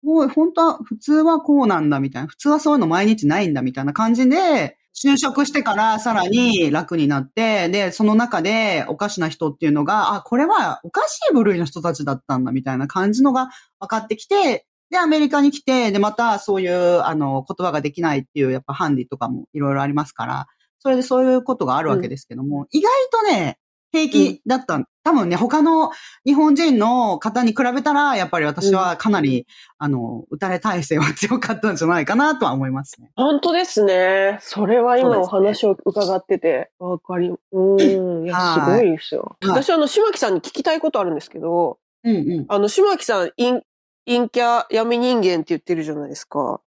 [0.03, 20.47] もう本当は、普通はこうなんだみたいな、普通はそういうの毎日ないんだみたいな感じで、就職してからさらに楽になって、で、その中でおかしな人っていうのが、あ、これはおかしい部類の人たちだったんだみたいな感じのが分かってきて、で、アメリカに来て、で、またそういう、あの、言葉ができないっていう、やっぱハンディとかもいろいろありますから、
[20.79, 23.59] それでそういうことがあるわけですけども、意外とね、
[23.91, 24.79] 平気だった。
[25.03, 25.91] 多分ね、他の
[26.25, 29.47] 日本人の方に比べたら、やっぱり私はかなり、
[29.79, 33.11] あの、打たれ体制は強かったんじゃないかなとは思いますね。
[33.15, 34.37] 本当ですね。
[34.41, 37.79] それは今お話を伺ってて、わかり、うん。
[38.25, 39.37] いや、すはいごいですよ。
[39.41, 42.45] はい私、あの、島木さんに聞きたいことあるんですけど、うんうん。
[42.47, 43.63] あの、島木さん、陰、
[44.05, 46.61] 陰キャ闇人間って言ってるじゃないですか。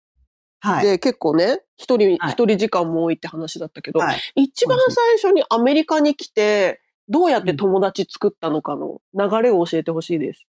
[0.61, 0.87] はい。
[0.87, 4.21] で、結構ね、一人、はい一人時間も多いって話だったけど、はい。
[4.37, 10.47] 一番最初にアメリカに来て、どうやって友達作ったのかの流れを教えてほしいです。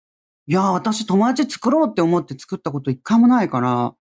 [0.48, 3.94] いや、私友達作ろうって思って作ったこと一回もないから、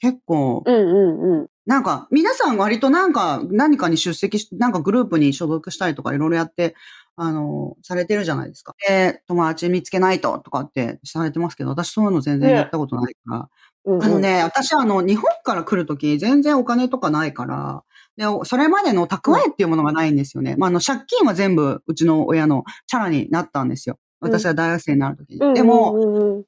[0.00, 1.46] 結構、うんうんうん。
[1.66, 6.74] なんか、皆さん割となんか、何かに出席し、なんかグループに所属したりとかいろいろやって、
[7.16, 8.74] あの、されてるじゃないですか。
[8.88, 13.36] で、友達見つけないととかってされてますけど、私そういうの全然ねやったことないから。
[13.84, 17.82] うんうんあのね、私あの、日本から来るとき全然お金とかないから、
[18.20, 20.54] で、それまでの蓄えっていうものがないんですよね。
[20.58, 23.96] まあ、あの、借金は全部うちの親のチャラになったんですよ。
[24.20, 25.40] 私は大学生になるときに。
[25.40, 26.44] うんでも、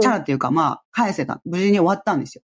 [0.00, 1.42] チャラっていうか、まあ、返せた。
[1.44, 2.42] 無事に終わったんですよ。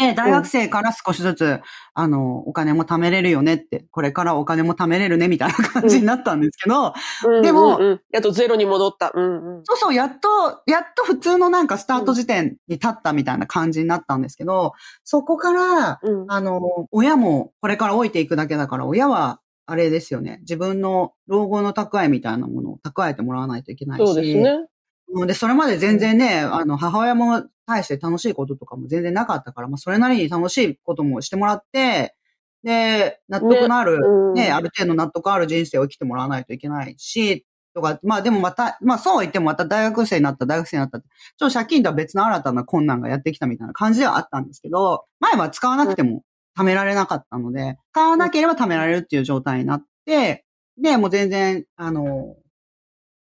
[0.00, 1.60] うんで、大学生から少しずつ、
[1.94, 6.94] あの、お金も貯めれるよねって、これからお金も貯めれるねみたいな感じになったんですけど、
[7.26, 9.10] うんでもうんうんやっとゼロに戻った。
[9.14, 9.64] うんうん。
[9.64, 14.72] そうそう、やっと、やっと普通のなんかスタート時点に立ったみたいな感じになったんですけど、
[15.04, 16.60] そこから、うんあの、
[16.92, 20.38] 親もこれから置いていくだけだから、親は、あれですよね。
[20.42, 24.06] 自分の老後の蓄えみたいなものを蓄えてもらわないといけないし。
[24.06, 24.66] そうですね。
[25.14, 25.26] うん。
[25.26, 32.14] で、それまで全然ね、あの、母親も対して楽しいこととかも全然なかったから、まあ、それなりに楽しいこともしてもらって、
[32.62, 34.34] で、納得のある、うん。
[34.34, 41.06] ね、ある程度納得ある人生を生きてもらわないといけないし、とか、まあでもまた、まあそうは言ってもまた大学生になった、大学生になったって、
[41.38, 46.22] ちょっと借金とは別の新たな困難がやってきたみたいな感じではあったんですけど、前は使わなくても
[46.58, 50.44] 貯められなかったので、使わなければ貯められるっていう状態になって、
[50.82, 52.34] で、もう全然、あの、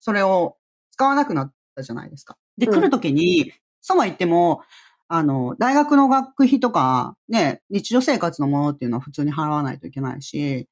[0.01, 0.57] それを
[0.93, 2.37] 使わなくなったじゃないですか。
[2.59, 4.63] で、うん来るときに、そうは言っても、
[5.09, 10.69] あの、大学の学費とか、ね、日常生活のものっていうのは普通に払わないといけないし、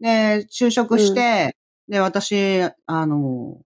[0.00, 1.56] で、就職して、
[1.88, 3.60] で、私、あの、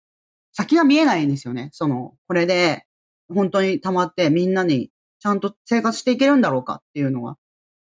[0.54, 1.70] 先が見えないんですよね。
[1.74, 2.86] その、これで、
[3.34, 7.38] 本当に溜まってみんなにちゃんと生活していけるんだろうかっていうのが、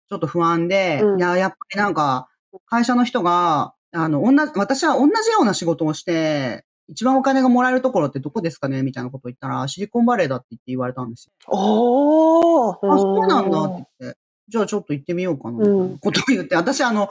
[0.09, 2.29] ちょっと不安で、うんいや、やっぱりなんか、
[2.67, 8.83] 会社の人が、あの、同じ、私は同じような仕事をして、一番お金がもらえるところってどこですかね？
[8.83, 11.33] みたいなことを言ったら、シリコンバレーだって言って言われたんですよ。
[11.49, 12.95] おー。
[12.95, 17.09] あ、そうなんだって言って、じゃあちょっと行ってみようかな、みたいなことを言って、私あの、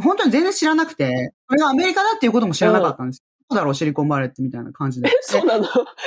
[0.00, 3.24] 本当に全然知らなくて、これがアメリカだっていうことも知らなかったんですよ。
[3.50, 5.10] どこだろう、シリコンバレーってみたいな感じで。
[5.22, 5.64] そうなの？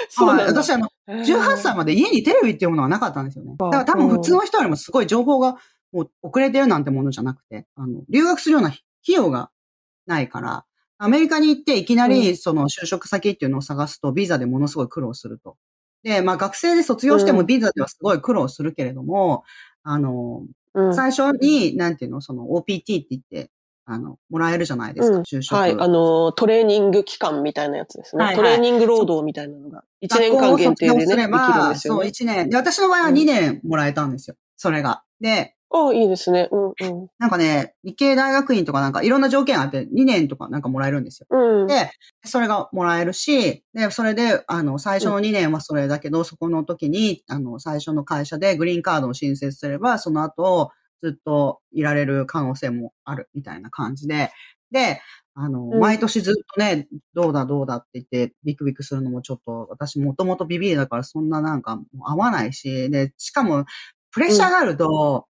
[0.09, 3.55] そうは、ないの私あの、18歳まで家にテレビっていうものはなかったんですよね。
[3.57, 5.57] だから多分普通の人よりもすごい情報が
[5.91, 9.49] もう遅れてるなんてものじゃなくて、あの、留学するような費用が
[10.05, 10.65] ないから、
[11.03, 15.57] アメリカに行っていきなうりその就職先っていうのを探すとビザでものすごい苦労すると。
[16.03, 19.43] で、まあ学生で卒業してもうんビザではすごい苦労するけれども、
[19.83, 20.43] あの、
[20.75, 23.49] うん最初に、なんていうの、その OPT って言って、
[23.85, 25.57] あの、もらえるじゃないですか、うん就職。
[25.57, 28.23] はい、あの、トレーニング期間みたいなやつですね。
[28.23, 32.09] はいはいトレーニング労働みたいなのが、1年間限定でね、できるんですよそう、ね。
[32.09, 32.49] 1年。
[32.51, 34.35] で、私の場合は2年もらえたんですよ。
[34.55, 35.03] それが。
[35.19, 36.49] で、ああ、いいですね。
[36.51, 37.07] うんうん。
[37.17, 41.27] なんかね、理系大学院とかなんかいろんな条件あって2年とかなんかもらえるんですよ。
[41.29, 41.67] うん。
[41.67, 41.91] で、
[42.25, 54.31] それがもらえるし、で、それで、あの、最初の2年はそれだけど、そこの時に、あの、最初の会社でグリーンカードを申請すれば、その後、ずっといられる可能性もあるみたいな感じで、
[54.71, 55.01] で、
[55.35, 63.65] あの、うん毎年ずっとね、どうだどうだって言って、ビクビクするのもちょっと、私もともとビビりだからそんななんか合わないし、で、しかも、
[64.11, 65.27] プレッシャーがあると、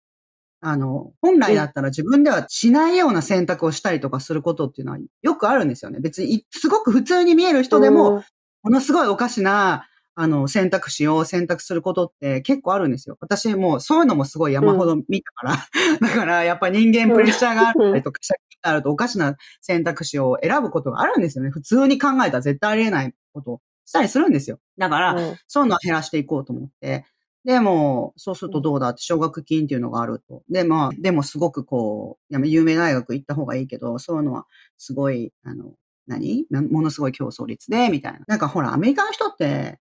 [0.63, 6.01] あの、本来だったら自分ではしないような選択をしたりとかすることっていうのはよくあるんですよね。
[6.01, 8.23] 別に、すごく普通に見える人でも、うん、
[8.65, 13.17] ものすごいおかしな、あの、選択肢を選択することって結構あるんですよ。
[13.21, 15.57] 私もそういうのもすごい山ほど見たから。
[16.09, 21.51] だから、やっぱり人間プレッシャーがあったりとか、借金があるとおかしな選択肢を選ぶことがあるんですよね。
[21.51, 24.59] 普通に考えたら絶対ありえないことをしたりするんですよ。
[24.77, 27.07] だから、うんそういうのは減らしていこうと思って。
[27.45, 30.43] でも、そうするとどうだって奨学金っていうのがあると。
[30.51, 35.73] で、まあ、でもすごくこう、有名大学行った方がいいけど、そういうのはすごい、あの、
[36.07, 36.47] 何？
[36.51, 38.21] ものすごい競争率で、みたいな。
[38.27, 39.79] なんかほら、アメリカの人って、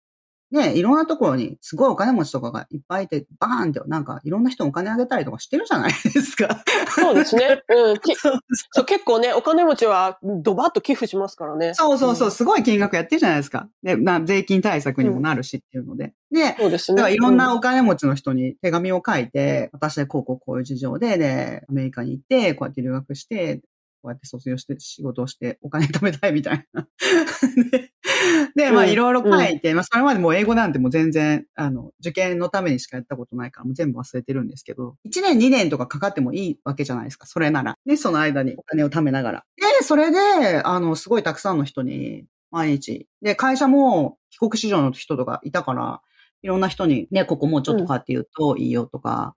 [0.52, 6.64] ね、いろんなところにすごいお金持ちとかがいっぱいいて、バーンってなんかいろんな人にお金あげたりとかしてるじゃないですか。
[6.96, 7.62] そうですね。
[7.70, 7.98] うん。
[8.02, 11.74] きそう結構ね、お金持ちはドバッと寄付しますからね。
[11.76, 13.70] そうそうそう、んすごい金額やってるじゃないですか。
[13.84, 16.14] で、な税金対策にもなるしっていうので。
[16.32, 16.98] で、そうですね。
[16.98, 23.62] だからいろんなうお金持ちの人に手紙を書いて、私でこうこうこういう事情で、で、アメリカに行って、こうやって留学して、
[24.02, 26.88] こうやって卒業して仕事をしてお金貯めたいみたいな。
[27.72, 27.94] で
[28.56, 37.78] で、まあうんいろいろ書いて、まあそれまでもう英語なんてもう全然、あの、受験のためにしかやったことないからもう全部忘れてるんですけど、1年2年とかかかってもいいわけじゃないですか、それなら。
[37.86, 39.46] で、その間にお金を貯めながら。
[39.58, 43.08] で、それで、あの、すごいたくさんの人に、毎日。
[43.22, 46.02] で、会社も帰国子女の人とかいたから、
[46.42, 49.36] いろんな人に、ね、ここもうちょっとこうやって言うといいよとか、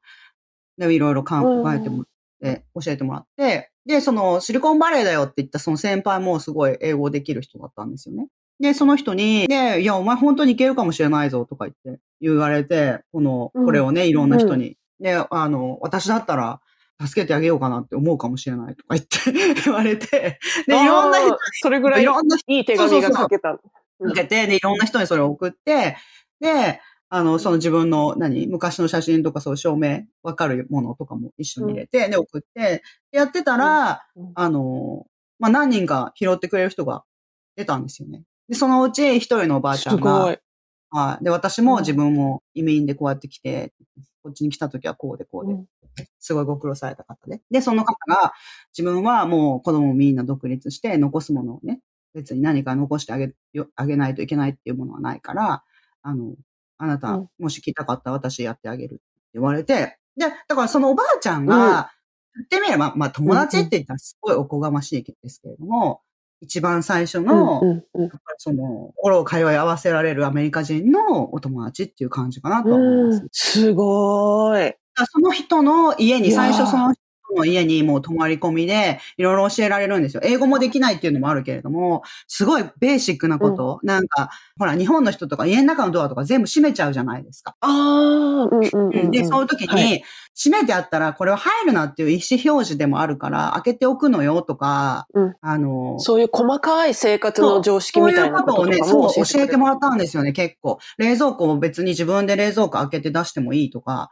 [0.79, 1.37] で、いろいろ考
[1.73, 2.05] えても
[2.41, 8.29] らって、教えてもらって、で、そのシリコンバレーだよって言ったその先輩もすごい英語できる人だったんですよね。
[8.61, 14.77] で、その人に、で、いや、お前本当にいけるかもしれないぞとか言って言われて、この、うんこれをね、いろんな人に。
[15.01, 16.61] で、あの、私だったら、
[17.05, 23.59] 助けてあげようかなって思うかもしれないとか言って 言われて、で、いろんな人それぐらいいろんな人いい手紙が書けた。
[23.99, 25.97] 受けて、で、いろんな人にそれを送って、
[26.41, 26.81] で、
[27.15, 35.07] あの、その自分の、何、昔の写真とかそういう証明、わかるものとかも一緒に入れて、で、送って、やってたら、うんあの、
[35.39, 37.05] まあ、何人か拾ってくれる人が
[37.55, 38.23] 出たんですよね。
[38.49, 40.39] で、そのうち一人のおばあちすゃんが。
[40.91, 41.25] はい。
[41.25, 43.75] で、私も自分も移民でこうやって来て、
[44.23, 45.67] こっちに来た時はこうでこうで、うん
[46.19, 47.43] すごいご苦労された方で。
[47.51, 48.33] で、その方が、
[48.73, 51.81] 自分はもう子供みんな独立して、残すものをね、
[52.15, 55.63] 別に何か残してあげよあげないといけないっていうものはないから、
[56.01, 56.35] あの、
[56.83, 59.03] あなたうん、もし来たかったら私やってあげるって
[59.35, 61.47] 言われて、で、だからそのおばあちゃんうん。
[61.47, 61.93] が、
[62.35, 66.01] 言ってみれば、まあ友達って言ったらすごいおこがましいですけれども、
[66.41, 67.61] 一番最初の、
[68.39, 73.23] その、心を通い合わせられるアメリカ人のお友達っていう感じかなとは思います。
[73.23, 73.29] うん。
[73.31, 74.75] すごい。
[75.13, 77.02] その人の家に、最初その人
[77.35, 80.23] の家にもう泊まり込みで、いろいろ教えられるんですよ。
[80.25, 87.57] 英語もできないっていうのもあるけれども、すごいベーシックなこと、なんか、ほら、日本の人とか家の中のドアとか全部閉めちゃうじゃないですか。
[87.61, 89.11] ああ、うんうんうんうん。
[89.11, 90.03] で、その時に、はい
[90.35, 100.79] 閉めてあったら、これは入るなっていう意思表示でもあるから、開けておくのよとか、うんあの、そういう細かい生活の常識みたいなことをね、そう教えてもらっったんですよね、結構。
[100.99, 104.11] 冷蔵庫を別に自分で冷蔵庫開けて出してもいいとか、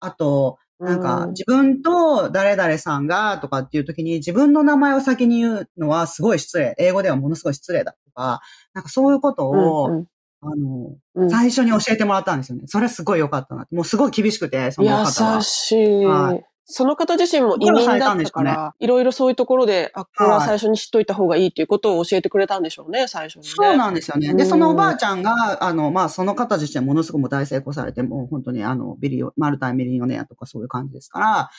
[0.00, 6.74] あと、なんか、自分と誰々さんがとかっていう時に自分の名前を先に言うのはすごい失礼。
[6.78, 8.40] 英語ではものすごい失礼だとか、
[8.74, 10.06] なんかそういうことを、うん
[10.46, 12.64] あの、うん最初に教えてもらったんですよね。
[12.66, 13.66] それすごい良かったな。
[13.70, 15.42] もうすごい厳しくて、その方は優。
[15.42, 16.04] しい。
[16.04, 23.48] はいその方自身も移民だったから、いろいろそういうところで、あ、これは最初に知っといた方がいいっていうことを教えてくれたんでしょうね、最初にね。
[23.48, 24.34] そうなんですよね。
[24.34, 31.50] で、うんそのおばあちゃんが、あの、まあ、その方自身はものすごく大成功されて、もう本当にあの、ビリオ、マルタイミリオネアとかそういう感じですから、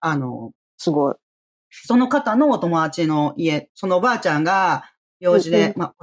[0.00, 1.14] あの、すごい。
[1.70, 4.84] その方のお友達の家、そのおばあちゃんが
[5.20, 5.94] 用事で、うんうんまあ、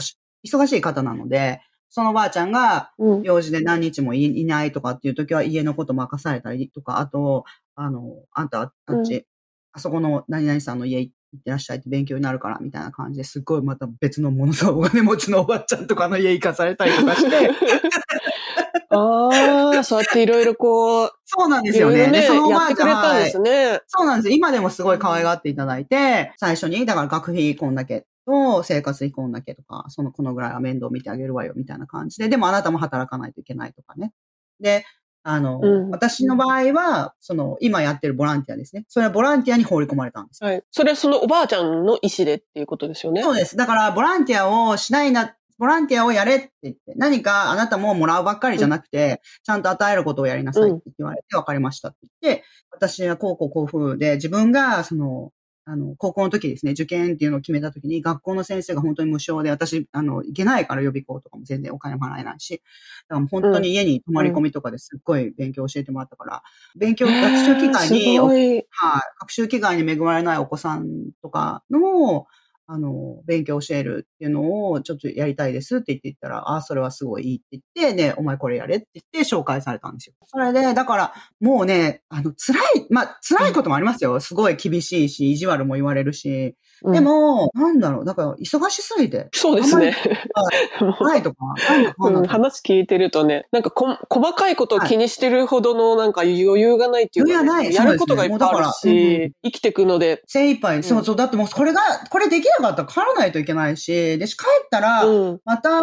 [0.45, 3.22] 忙しい方なので、そのおばあちゃんがうん。
[3.24, 7.45] 用事で何日もいいないとかっていう時は家のこと任されたりとか、あと、
[7.81, 9.25] あの、あんたあっち、う
[9.71, 11.13] あそこの何々さんの家行っ
[11.43, 17.51] てらっしゃいって勉強になるからみたいな感じですっごいまた別のものすごいお金持ちのおばあちゃんとかの家行かされたりとかして、
[18.91, 22.07] ああ、そうやっていろいろこう、 そうなんでいすよね。
[22.07, 22.73] ね、で、そのおやばあ。
[23.87, 24.35] そうなんです。
[24.35, 34.11] 今でもすごい可愛がっていただいて、最初に、だから学費こんだけと、生活費こんだけとか、その、このぐらいは面倒見てあげるわよ、みたいな感じで、でもあなたも働かないといけないとかね。
[34.59, 34.85] で、
[35.23, 38.86] あの、うん私の場合は、その、今やってるボランティアですね。
[38.88, 40.49] それはボランティアに放り込まれたんですよ。
[40.49, 40.63] はい。
[40.71, 43.21] それはそのおばあちゃんの意思でっていうことですよね。
[43.21, 43.55] そうです。
[43.55, 55.32] だから、ボランティアをしないな、ボランティアをやれって言って、何かあなたももらうばっかりじゃなくて、ちゃんと与えることをやりなさいって言われて、わかりましたって言って、私はこうこうこういう風で、自分が、その、
[55.71, 62.63] あの、高校の時ですね、受験っていうのを決めた時に、学校の先生が本当に無償で、私、あの、行けないから予備校とかも全然お金も払えないし、
[63.08, 66.43] だから本当に家に泊まり込みとかですっごい勉強教えてもらったから、
[66.75, 68.17] 勉強、学習機会に。
[68.71, 69.01] はい。
[69.19, 72.25] 学習機会に恵まれないお子さんとかの、
[72.71, 80.13] あの、勉強を教えるっていうのをちょっとやりたいですって言って言ったら、ああ、それはすごいいいって言って、ね、お前これやれって言って紹介されたんですよ。
[80.27, 84.19] それで、だから、もうね、あの、辛い、まあ、辛いこともありますよ。
[84.19, 86.55] すごい厳しいし、意地悪も言われるし。
[86.84, 86.93] うん。
[86.93, 89.95] でも、なんだろう、だから、忙しすぎて、そうですね。
[90.79, 91.38] もうないとか、
[91.97, 97.73] うん、話聞いてるとね、なんかこ細かいことを気にしてるほどのなんか余裕がないっていうか、ね、余裕がない。
[97.73, 104.34] やることがいっぱいあるし、もうだからうん生きていくので、精一杯、そうそう、だってもうこれが、これできなかったら帰らないといけないし、で、帰
[104.65, 105.80] ったら、うん、また、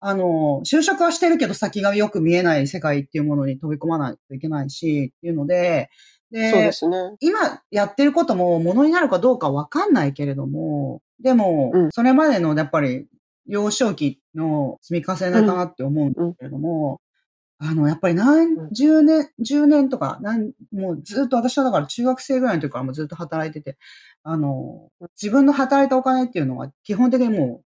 [0.00, 5.90] あの、就職はしてるけど先がよく見えない世界っていうものに飛び込まないといけないし、っていうので、
[6.30, 6.96] で、そうですね。
[7.20, 11.90] 今やってることもものになるかどうかわかんないけれども、でも、うん。
[11.90, 13.06] それまでのやっぱり
[13.46, 17.00] 幼少期の積み重ねかなって思うんですけれども、
[17.60, 23.78] あの、やっぱり何十年、10年とか、何、もうずっと私はだから中学生ぐらいの時からもずっと働いてて、
[24.22, 27.64] あの、自分の働いたお金っていうのは基本的にもう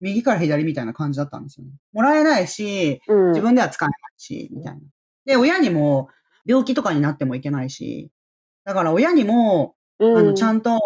[0.00, 1.72] 右から左みたいな感じだったんですよね。
[1.92, 4.80] もらえないし、うん、自分では使えないし、みたいな。
[5.26, 6.08] で、親にも
[6.46, 8.10] 病気とかになってもいけないし、
[8.64, 10.80] だから親にも、うん、あの、ちゃんと、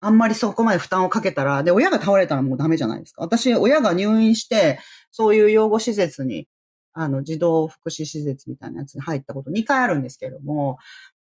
[0.00, 3.22] あんまりそこまで負担をかけたら、で、親が倒れたらもうダメじゃないですか。
[3.22, 4.78] 私、親が入院して、
[5.10, 6.46] そういう養護施設に、
[6.92, 10.78] あの、児童福祉施設みたいなやつに入ったこと2回あるんですけれども、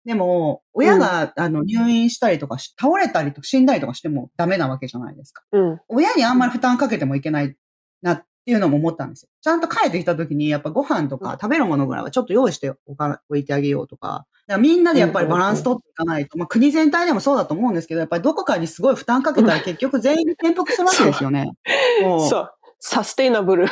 [0.04, 5.42] でも、親が、あの、入院したりとかし、倒れたりとか死んだりとかしてもダメなわけじゃないですか。
[5.52, 7.54] うん、親にあんまり負担かけてもいけない
[8.00, 9.28] なっていうのも思ったんですよ。
[9.42, 14.26] ちゃんと帰ってきた時に、やっぱご飯とか食べるものぐらいはちょっと用意しておか置いてあげようとか。
[14.46, 21.52] だからみんなでやっぱりバランス取っていかないと、まあ国全体でもそうだと思うんですけど、やっぱりどこかにすごい負担かけたら結局全員で転覆するわけですよね。
[22.02, 22.50] そう。
[22.82, 23.66] サステイナブル、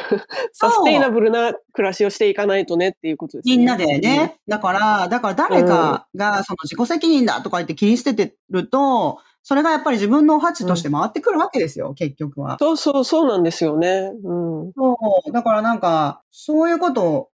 [0.52, 3.56] サステイナブルな暮らしをしていかないとねっていうことですね。
[3.56, 4.36] みんなでね。
[4.46, 12.58] だから、だから誰かがその自己責任だとか言って切り捨ててると、それがやっぱり自分のお鉢として回ってくるわけですよ、結局は。
[12.60, 14.10] そうそう、そうなんですよね。
[14.22, 14.34] う
[14.68, 14.72] ん。
[14.76, 15.32] そう。
[15.32, 17.30] だからなんか、そういうこと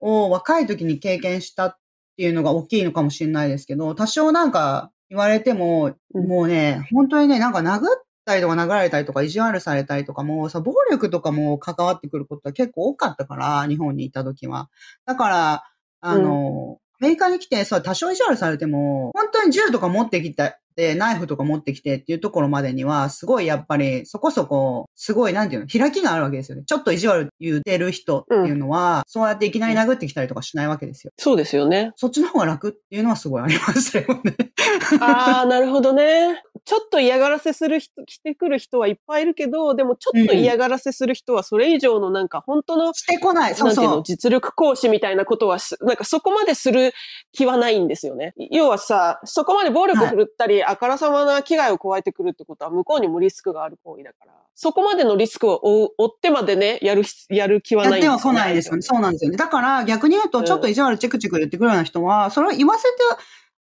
[0.00, 1.76] を若い時に経験したっ
[2.16, 14.68] ていうのが大きいのかもしれないですけど、多少なんか言われても、うんもうね、本当にね、なんか殴ったりとか殴られたりとか意地悪されたりとかも、さ、暴力とかも関わってくることは結構多かったから、日本にいた時は。
[15.06, 15.64] だから、
[16.00, 26.64] あの、メリカに来て、そう、多少意地悪されても、本当に銃とか持ってきた、で、ナイフとか持ってきてっていうところまでには、すごいやっぱり、そこそこ、すごい、なんていうの、開きがあるわけですよね。
[26.66, 31.12] ちょっと意地悪言ってる人っていうのは、そうやっていきなり殴ってきたりとかしないわけですよ。
[31.18, 31.92] そうですよね。
[31.96, 34.36] そっちの方が楽っていうのはすごいありましたよね。
[35.00, 36.42] ああ、なるほどね。
[36.64, 43.54] ちょっと嫌がらせする人、来てくる人はいっぱいいるけど、でもちょっと嫌がらせする人はそれ以上のなんか本当の、してこない。
[43.54, 44.02] そうなんていうの、そう。
[44.04, 46.92] 実力行使みたいなことはし、なんかそこまでする
[47.32, 48.34] 気はないんですよね。
[48.50, 55.60] 要はさ、そこまで暴力振るったり、あからさまな危害を加えてくるってことは向こうにもリスクがある行為だから、そこまでのリスクを
[55.98, 58.82] 追ってまでね、やるし、やる気はないんですよ、やっては来ないですよね。
[58.82, 59.36] そうなんですよね。
[59.36, 62.88] だから逆に言うと、ちょっと意地悪チクチク言ってくるような人は、それを言わせて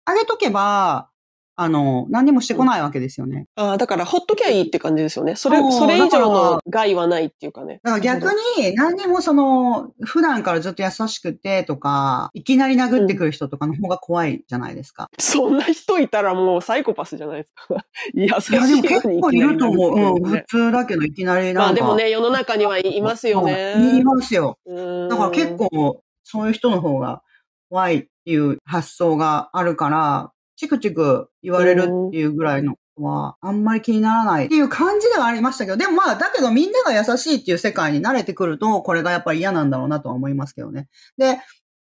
[0.04, 1.08] あげとけば、
[1.54, 3.46] あの、何にもしてこないわけですよね。
[3.56, 5.36] ああ、だからほっときゃいいって感じですよね。
[5.36, 7.80] それ、それ以上の害はないっていうかね。
[7.82, 8.24] だから逆
[8.58, 15.10] に、何にもその、普段からずっと優しくてとか、いきなり殴ってくる人とかの方が怖いじゃないですか。
[15.18, 17.84] そんな人いたらもうサイコパスじゃないですか。
[18.14, 20.16] 優しいいや、でも結構いると思う。
[20.16, 21.60] うん、普ね通だけど、いきなりなんか。
[21.60, 23.74] まあでもね、世の中にはいいますよね。
[23.76, 24.58] うんいますよ。
[24.64, 27.22] うんだから結構、そういう人の方が
[27.68, 40.88] 怖いっていう発想があるから、チクチク言われるっていうぐらいのは、あんまり気にならないっていう感じではありましたけど、でもまあ、だけどみんなが優しいっていう世界に慣れてくると、これがやっぱり嫌なんだろうなとは思いますけどね。
[41.16, 41.38] で、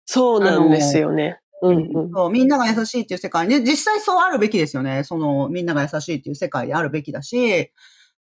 [0.06, 1.40] そうなんですよね。
[1.62, 2.10] うんうん。
[2.12, 5.04] そうみんなが優しいっていう世界で、実際そうあるべきですよね。
[5.04, 7.70] その、みんなが優しいっていう世界であるべきだし、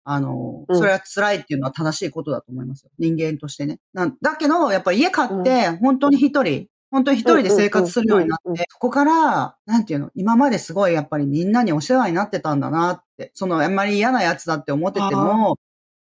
[0.05, 2.91] あの、うんそれは辛いっていうのは正しいことだと思いますよ。
[2.99, 3.80] 人間としてね。
[3.93, 15.57] なんだけど、やっぱり家買って、本当に一人、本当に一人で生活するようになって、そこから、なんていうの、今まですごいやっぱりみんなにお世話になってたんだなって、そのあんまり嫌なやつだって思ってても、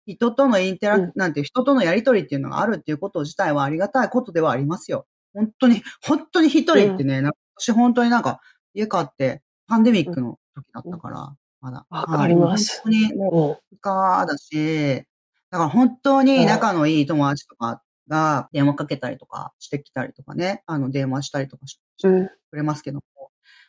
[0.06, 5.06] 人とのインテラなんて人とのやりとりっていうのがあるっていうこと自体はありがたいことではありますよ。
[5.34, 8.40] 本当に、本当に一人ってね、なんか私本当になんか
[8.72, 11.84] 家買ってパンデミックの時だったから、まだ。
[11.90, 12.82] わかります。
[12.84, 13.64] はい本当にもう。
[13.72, 15.04] うんかだし、
[15.50, 22.26] だから本当に仲のいい友達とかが電話かけたりとかしてきたりとかね、あの電話したりとかしうん。
[22.26, 23.02] くれますけども、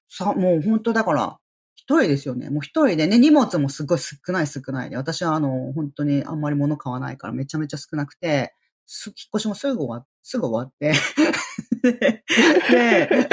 [0.10, 1.38] さ、もう本当だから、
[1.76, 2.50] 一人ですよね。
[2.50, 8.54] もう一人でね、荷物もすごい少ない少ないで、私はあの、本当にあんまり物買わないからめちゃめちゃ少なくて、
[8.86, 10.94] す引っ越しもすぐ終わっすぐ終わって。
[11.82, 12.24] で、
[12.70, 13.30] で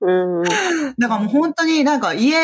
[0.00, 0.42] うん。
[0.98, 2.36] だからもう本当になんか家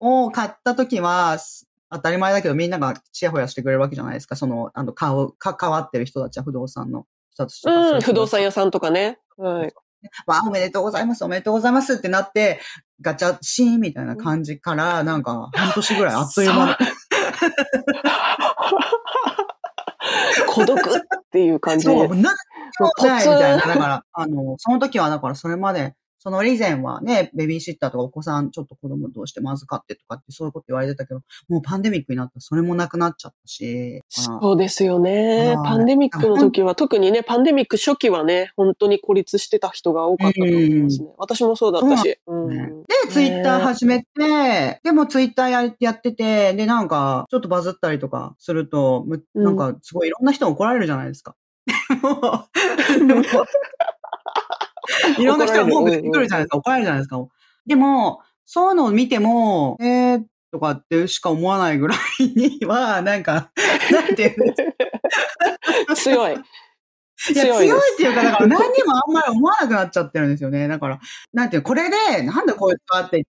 [0.00, 4.36] を買った時は、す当たり前だけどみんながチヤホヤしてくれるわけじゃないですか。
[4.36, 7.90] その、あの、買う、か、関わってる人たちは不動産の人たちとか。
[7.90, 9.18] うん、不動産屋屋さんとかね。
[9.36, 9.74] はい。
[10.26, 12.60] わあ、おめでとうございます、おめでとうございますってなって、
[13.00, 16.76] ガチャシーンみたいな感じから、なんか、半年ぐらい あっという間で。
[20.48, 20.82] 孤独っ
[21.30, 21.92] ていう感じで。
[21.92, 23.66] そう、なんにもないみたいな。
[23.66, 35.66] だから、あの、その時は、だからそれまで、その以前はね、ベビーシッターとかお子さん、ちょっと子供どうしても預かってとかってそういうこと言われてたけど、もうパンデミックになったらそれもなくなっちゃったし、あそうですよねは。
[35.66, 41.08] いパンデミックの時は、 特にね、パンデミック初期はね、本当に孤立してた人が多かったと思いますね。
[41.16, 42.18] 私もそうだったし。
[42.26, 42.70] うんね
[43.06, 51.34] で、ツイッター始めて、でもツイッターややってて、で、なんか、ちょっとバズったりとかすると、なんか、すごいいろんな人に怒られるじゃないですか。
[52.02, 52.46] も
[53.02, 53.22] うでも
[55.18, 56.58] いろんな人が文句言ってくるじゃないですか。
[56.58, 57.26] 怒られるじゃないですか。
[57.66, 63.50] でも、そういうのを見ても、えー、とかってしか思わないぐらいには、なんか、
[63.92, 66.32] なんていうんですか強い。
[66.32, 70.66] いや、強いっていうか、だから何にもあんまり思わなくなっちゃってるんですよね。
[70.68, 71.00] だから、
[71.32, 71.68] なんていうの？
[71.68, 73.24] これで、なんでこいつはって、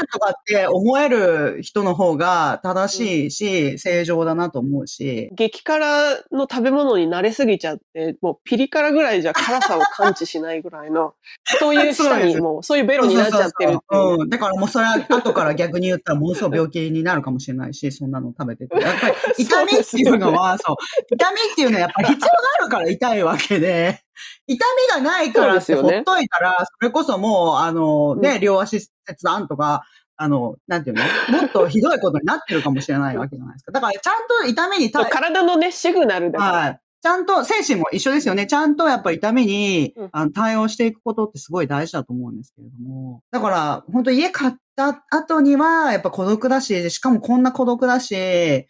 [0.00, 5.30] あとかって思える人の方が正しいし、正常だなと思うし。
[5.32, 11.14] 激辛の食べ物に慣れすぎちゃって、もうピリ辛ぐらいじゃ辛さを感知しないぐらいの、
[11.58, 14.24] そういう舌にもう、そういうベロになっちゃってるう。
[14.24, 14.28] ん。
[14.28, 18.80] だからもうそれは後から逆に言ったらものすごい病気になるかもしれないし、そんなの食べてて。
[18.80, 19.14] やっぱり
[19.44, 20.76] 痛みっていうのは、そう,、
[21.14, 24.00] 痛みっていうのはやっぱり必要があるから痛いわけで、
[24.46, 24.64] 痛
[24.96, 28.90] みがないからってほっといたら、それこそもう、あの、ね、うん両足切
[29.24, 29.84] 断とか、
[30.16, 31.02] あの、なんていうの？
[31.40, 33.72] もっとひどいことになってるかもしれないわけじゃないですか。
[33.72, 36.52] だからちゃんと痛みに対体のね、シグナルだから。
[36.52, 36.80] はい。
[37.02, 38.46] ちゃんと、精神も一緒ですよね。
[38.46, 43.22] ちゃんとやっぱり痛みに、うんあの対応していくことってすごい大事だと思うんですけれども。
[43.30, 48.66] だから、本当家買った後には、やっぱ孤独だし、しかもこんな孤独だし、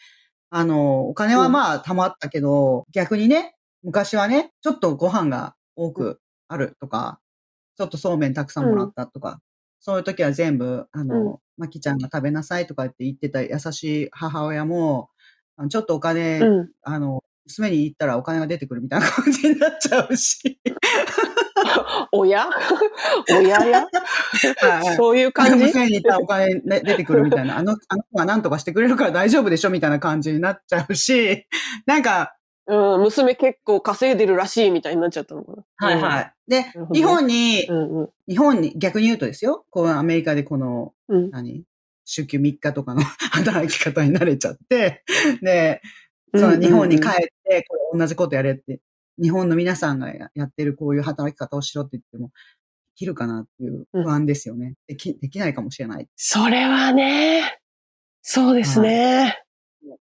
[0.51, 7.21] あの、お金はまあ貯まったけど、逆にね、昔はね、ちょっとご飯が多くあるとか、
[7.77, 9.41] ちょっとそうめんたくさんもらったとか、
[9.81, 11.39] そういう時は全部、あの、うん。
[11.57, 15.11] まきちゃんが食べなさいとかって言ってた優しい母親も、
[15.69, 16.71] ちょっとお金、うん。
[16.83, 20.61] あの、娘に言ったらお金が出てくるみたいな感じになっちゃうし。
[22.13, 22.49] 親？
[23.31, 23.87] 親や？
[24.61, 25.65] はいそういう感じ？
[25.65, 31.47] 店に行ったらお金、ね、出てくるみたいな、あの、あの子が何とかしてくれるから大丈夫でしょみたいな感じになっちゃうし、
[31.87, 32.35] なんか、
[32.71, 35.65] うん、娘結構稼いでるらしいみたいになっちゃったのかな。
[35.77, 36.33] はいはい。
[36.47, 38.01] で日本にう、ん。
[38.01, 41.31] うん日本に、逆に言うとですよ、このアメリカでこの、うん。
[41.31, 41.65] 何？
[42.05, 43.03] 週休3日とかの
[43.33, 45.03] 働き方に慣れちゃって、
[45.43, 45.81] で、
[46.35, 47.13] その日本に帰っ
[47.45, 48.81] て、これ同じことやれって、
[49.21, 52.33] 日本の皆さんがややってるこういう働き方をしろって言っても、で
[52.95, 54.75] きるかなっていう不安ですよね。
[54.87, 56.09] でき、できないかもしれない。
[56.17, 57.61] それはね、
[58.23, 59.41] そうですね。
[59.45, 59.50] うん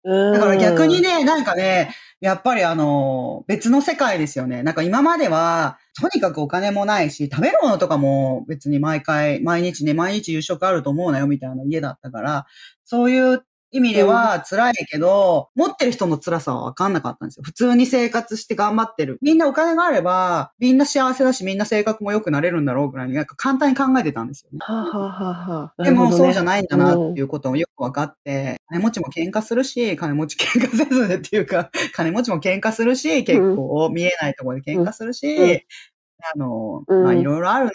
[0.05, 4.62] だから逆にね、なんかね、やっぱりあの、別の世界ですよね。
[4.62, 12.47] なんか今までは、とにかくお金もないし、食べるものとかも別に毎回、毎日ね、毎日夕食あると思うなよみたいな家だったから、
[12.85, 17.43] そういう意味では辛いけど、持ってる人の辛さは分かんなかったんですよ。
[17.45, 19.19] 普通に生活して頑張ってる。
[19.23, 24.59] みんなお金があれば、みんな幸せだし、みんな性格も良くなれるんだろうぐらいに、なんか簡単に考えてたんですよね。
[24.61, 35.61] はあ、はあはあはあ、でもそうじゃなないんだなっていうこともよく分かって、金持ちも喧嘩するし、金持ち喧嘩せずっていうか、 金持ちも喧嘩するし、結構見えないところで喧嘩するし、うん。
[36.35, 37.05] あの、うん。
[37.05, 37.75] まあいろいろあるなっ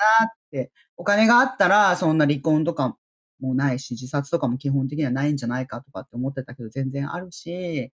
[0.52, 2.98] て、お金があったらそんな離婚とか
[3.40, 7.92] もないし、自殺とかも基本的にはないんじゃないかとかって思ってたけど全然あるし、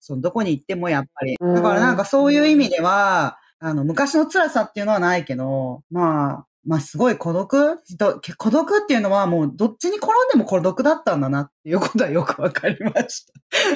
[0.00, 1.54] そのどこに行ってもやっぱり、うん。
[1.54, 7.78] だからなんかそういう意味では、あの、昔の辛さっていうのはないけど、まあ、まあすごい孤独？
[7.98, 13.26] ど孤独っていうのはもうどっちに転んでも孤独だったんだなっていうことはよくわかりまし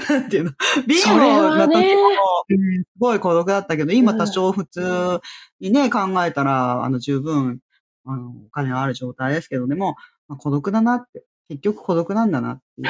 [0.07, 0.15] た。
[0.15, 0.53] なんていうの？
[0.87, 2.03] 貧乏はねな時も、
[2.49, 5.21] うんすごい孤独だったけど、今多少普通
[5.61, 7.59] にね、考えたら、あの、十分、
[8.05, 9.97] あの、お金がある状態ですけど、でも、
[10.29, 12.89] まあ、孤独だなって、結局孤独なんだなっていう、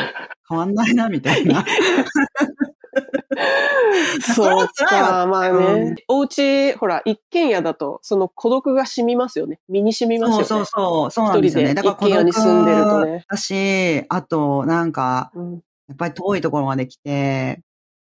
[0.49, 1.65] 変わんないな、みたいな。
[4.21, 5.59] そうか、まあね。
[5.59, 9.61] うんお家、ほら、一軒家だと、その孤独が染みますよね。
[9.69, 10.45] 身に染みますよね。
[10.45, 11.75] そうそうそう、そうなんですよね。
[11.75, 17.63] だから孤独に住んでるとねだし、あと、なんか、うんやっぱり遠いところまで来て、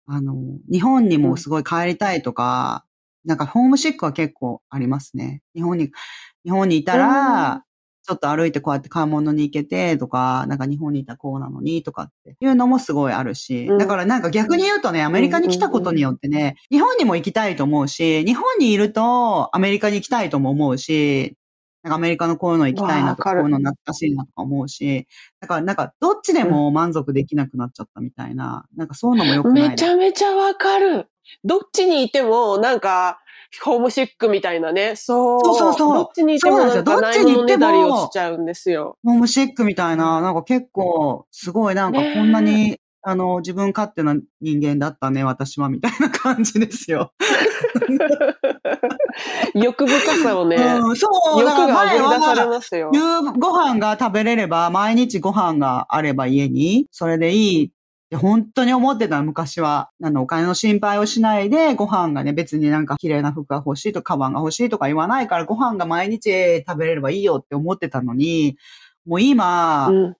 [0.07, 0.35] あの、
[0.71, 2.85] 日本にもすごい帰りたいとか、
[3.25, 5.43] なんかホームシックは結構ありますね。
[5.55, 5.91] 日本に、
[6.45, 7.65] 日本にいたうんら、
[8.05, 21.37] ちょっと歩いてこうやって買い物に行けてとか、なんか日本にいたらこうなのにとかっていうのもすごいあるし、うんだからなんか逆に言うとね、アメリカに来たことによってね、日本にも行きたいと思うし、日本にいるとアメリカに行きたいとも思うし、
[21.83, 25.07] なんかアメリカのこういうの行きたいなとか、こういうの懐かしいなとか思うし、
[25.41, 29.69] だからなんかどっちでも満足できなくなっちゃったみたいな、なんかそういうのもよくないな。
[29.71, 31.07] めちゃめちゃわかる。
[31.45, 33.19] どっちにいても、なんか、
[33.61, 34.97] ホームシックみたいなね。
[34.97, 35.41] そう。
[35.45, 38.97] そうそうそうどっちにいてもそうなんですよなんかないものねだりをしちゃうんですよ。
[39.05, 47.13] ホームシックみたいな、なんか結構、すごいなんかこんなに、あの、自分勝手な人間だったね、私は、みたいな感じですよ。
[49.55, 52.91] 欲深さをね、うん、そう、欲が前溢れ出されは、ますよ。
[52.95, 53.01] 夕
[53.39, 57.73] ご飯が食べれれば、毎日ご飯があれば家に、それでいい
[58.13, 59.91] って本当に思ってた昔は。
[60.03, 68.59] あの、お金の心配をしないで、ご飯がね、別になんか綺麗な服が欲しいとか、カバンが欲しいとか言わないから、ご飯が毎日食べれればいいよって思ってたのに、
[69.07, 70.17] もう今、うん。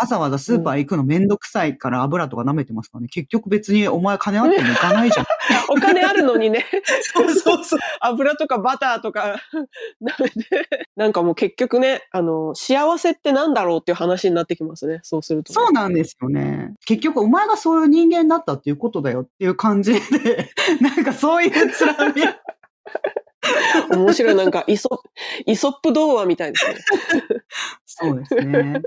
[0.00, 3.08] わざわざスーパー行くのめんどくさいから油とか舐めてますからね。
[3.08, 5.26] 結局別にお前金あっても行かないじゃん。
[5.68, 6.66] お金あるのにね、
[7.14, 7.80] そうそうそう。
[8.00, 9.40] 油とかバターとか、
[10.00, 10.88] なめて。
[10.96, 15.00] なんかもう結局ね、あの、幸せってなんだろうっていう話になってきますね。
[15.02, 16.74] そうするとね、そうなんですよね。
[16.86, 20.00] 結局お前がそういう人間だったっていうことだよっていう感じで、
[20.80, 22.22] なんかそういうつらみ。
[23.90, 24.34] 面白い。
[24.34, 25.02] なんかイソ、
[25.46, 26.74] イソップ童話みたいですね。
[27.86, 28.82] そうですね。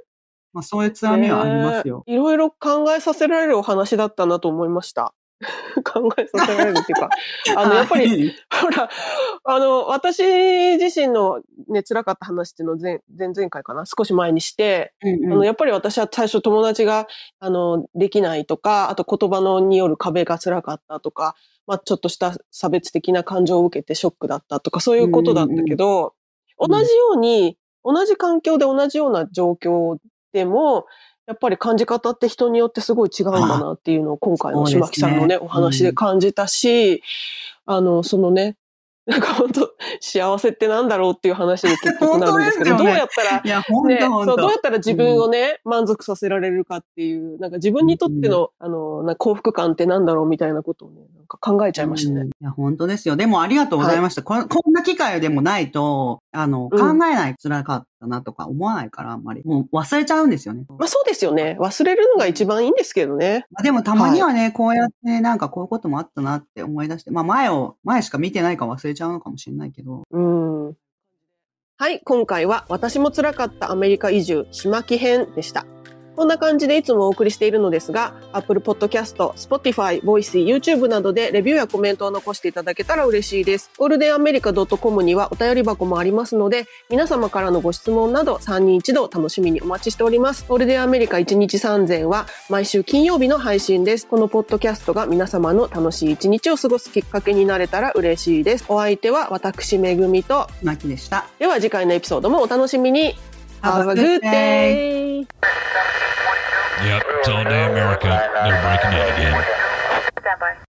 [0.56, 2.06] まあそういうつらみはありますよ。
[2.08, 5.14] ねいろいろ考えさせられるお話だったなと思いました。
[5.84, 7.10] 考えさせられるっていうか、
[7.62, 8.90] あの、やっぱり、り、ほら、
[9.44, 10.24] あの、私
[10.78, 13.84] 自身のね、辛かった話っていうのを前、前々回かな？
[13.86, 15.34] 少し前にして、うんうん。
[15.34, 17.08] あの、やっぱり私は最初友達が、
[17.42, 21.36] あの、できないとか、あと言葉のによる壁が辛かったとか、
[21.68, 26.14] まあ、ちょっとした差別的な感情を受けてショックだったとか、そういうことだったけど、
[26.60, 26.80] うんうん。
[26.80, 29.98] 同じように、同じ環境で同じような状況
[30.36, 30.86] でも、
[31.28, 37.02] やっぱり感じ方って人によってすごい違うんだなっていうのを今回の島木さんのね、お話で感じたし、
[37.66, 38.58] あの、そのね、
[39.08, 39.72] なんか本当
[40.02, 44.48] 幸せってなんだろうっていう話に結局なるんですけど、どうやったらね、そうどうやと。
[44.48, 52.22] ったら自分をね、満足させられるかっていう、なんか自分にとっての、あの、な幸福感ってなんだろうみたいなことをね、なんか考えちゃいましたね。
[52.22, 53.16] うんいや、本当ですよ。
[53.16, 54.24] でもありがとうございました。
[54.24, 59.44] こんな機会でもないと、あの、うん考えない辛かったなとか思わないから、あんまり。
[59.44, 60.66] もう忘れちゃうんですよね。
[60.70, 61.58] まあそうですよね。
[61.60, 63.46] 忘れるのが一番いいんですけどね。
[63.52, 70.74] まあでもたまにはね、こうやってね、なんかこういうこともあったなって思い出して、まあ前を、前しか見てないから忘れちゃうのかもしれないけど、うん。
[71.78, 75.66] はい、今回は私も辛かったアメリカ移住、島木編でした。
[76.16, 83.70] こんな感じでいつもお送りしているのですが、Apple Podcast、Spotify、Voice、YouTube などでレビューやコメントを残していただけたら嬉しいです。
[83.78, 90.46] ゴールデンアメリカ .com にはお便り箱もありますので、皆様からのご質問など3人一度楽しみにお待ちしております。
[90.48, 94.08] ゴールデンアメリカ1日3000は毎週金曜日の配信です。
[94.08, 98.66] このポッドキャストが皆様の楽しい一日を過ごすきっかけになれたら嬉しいです。
[98.70, 101.28] お相手は私めぐみと、マキでした。
[101.40, 103.16] では次回のエピソードもお楽しみに。
[103.64, 105.26] Have, Have a good, good day.
[105.42, 105.48] day.
[106.84, 108.08] Yep, it's all day America.
[108.08, 109.46] They're breaking out again.
[110.20, 110.65] Standby.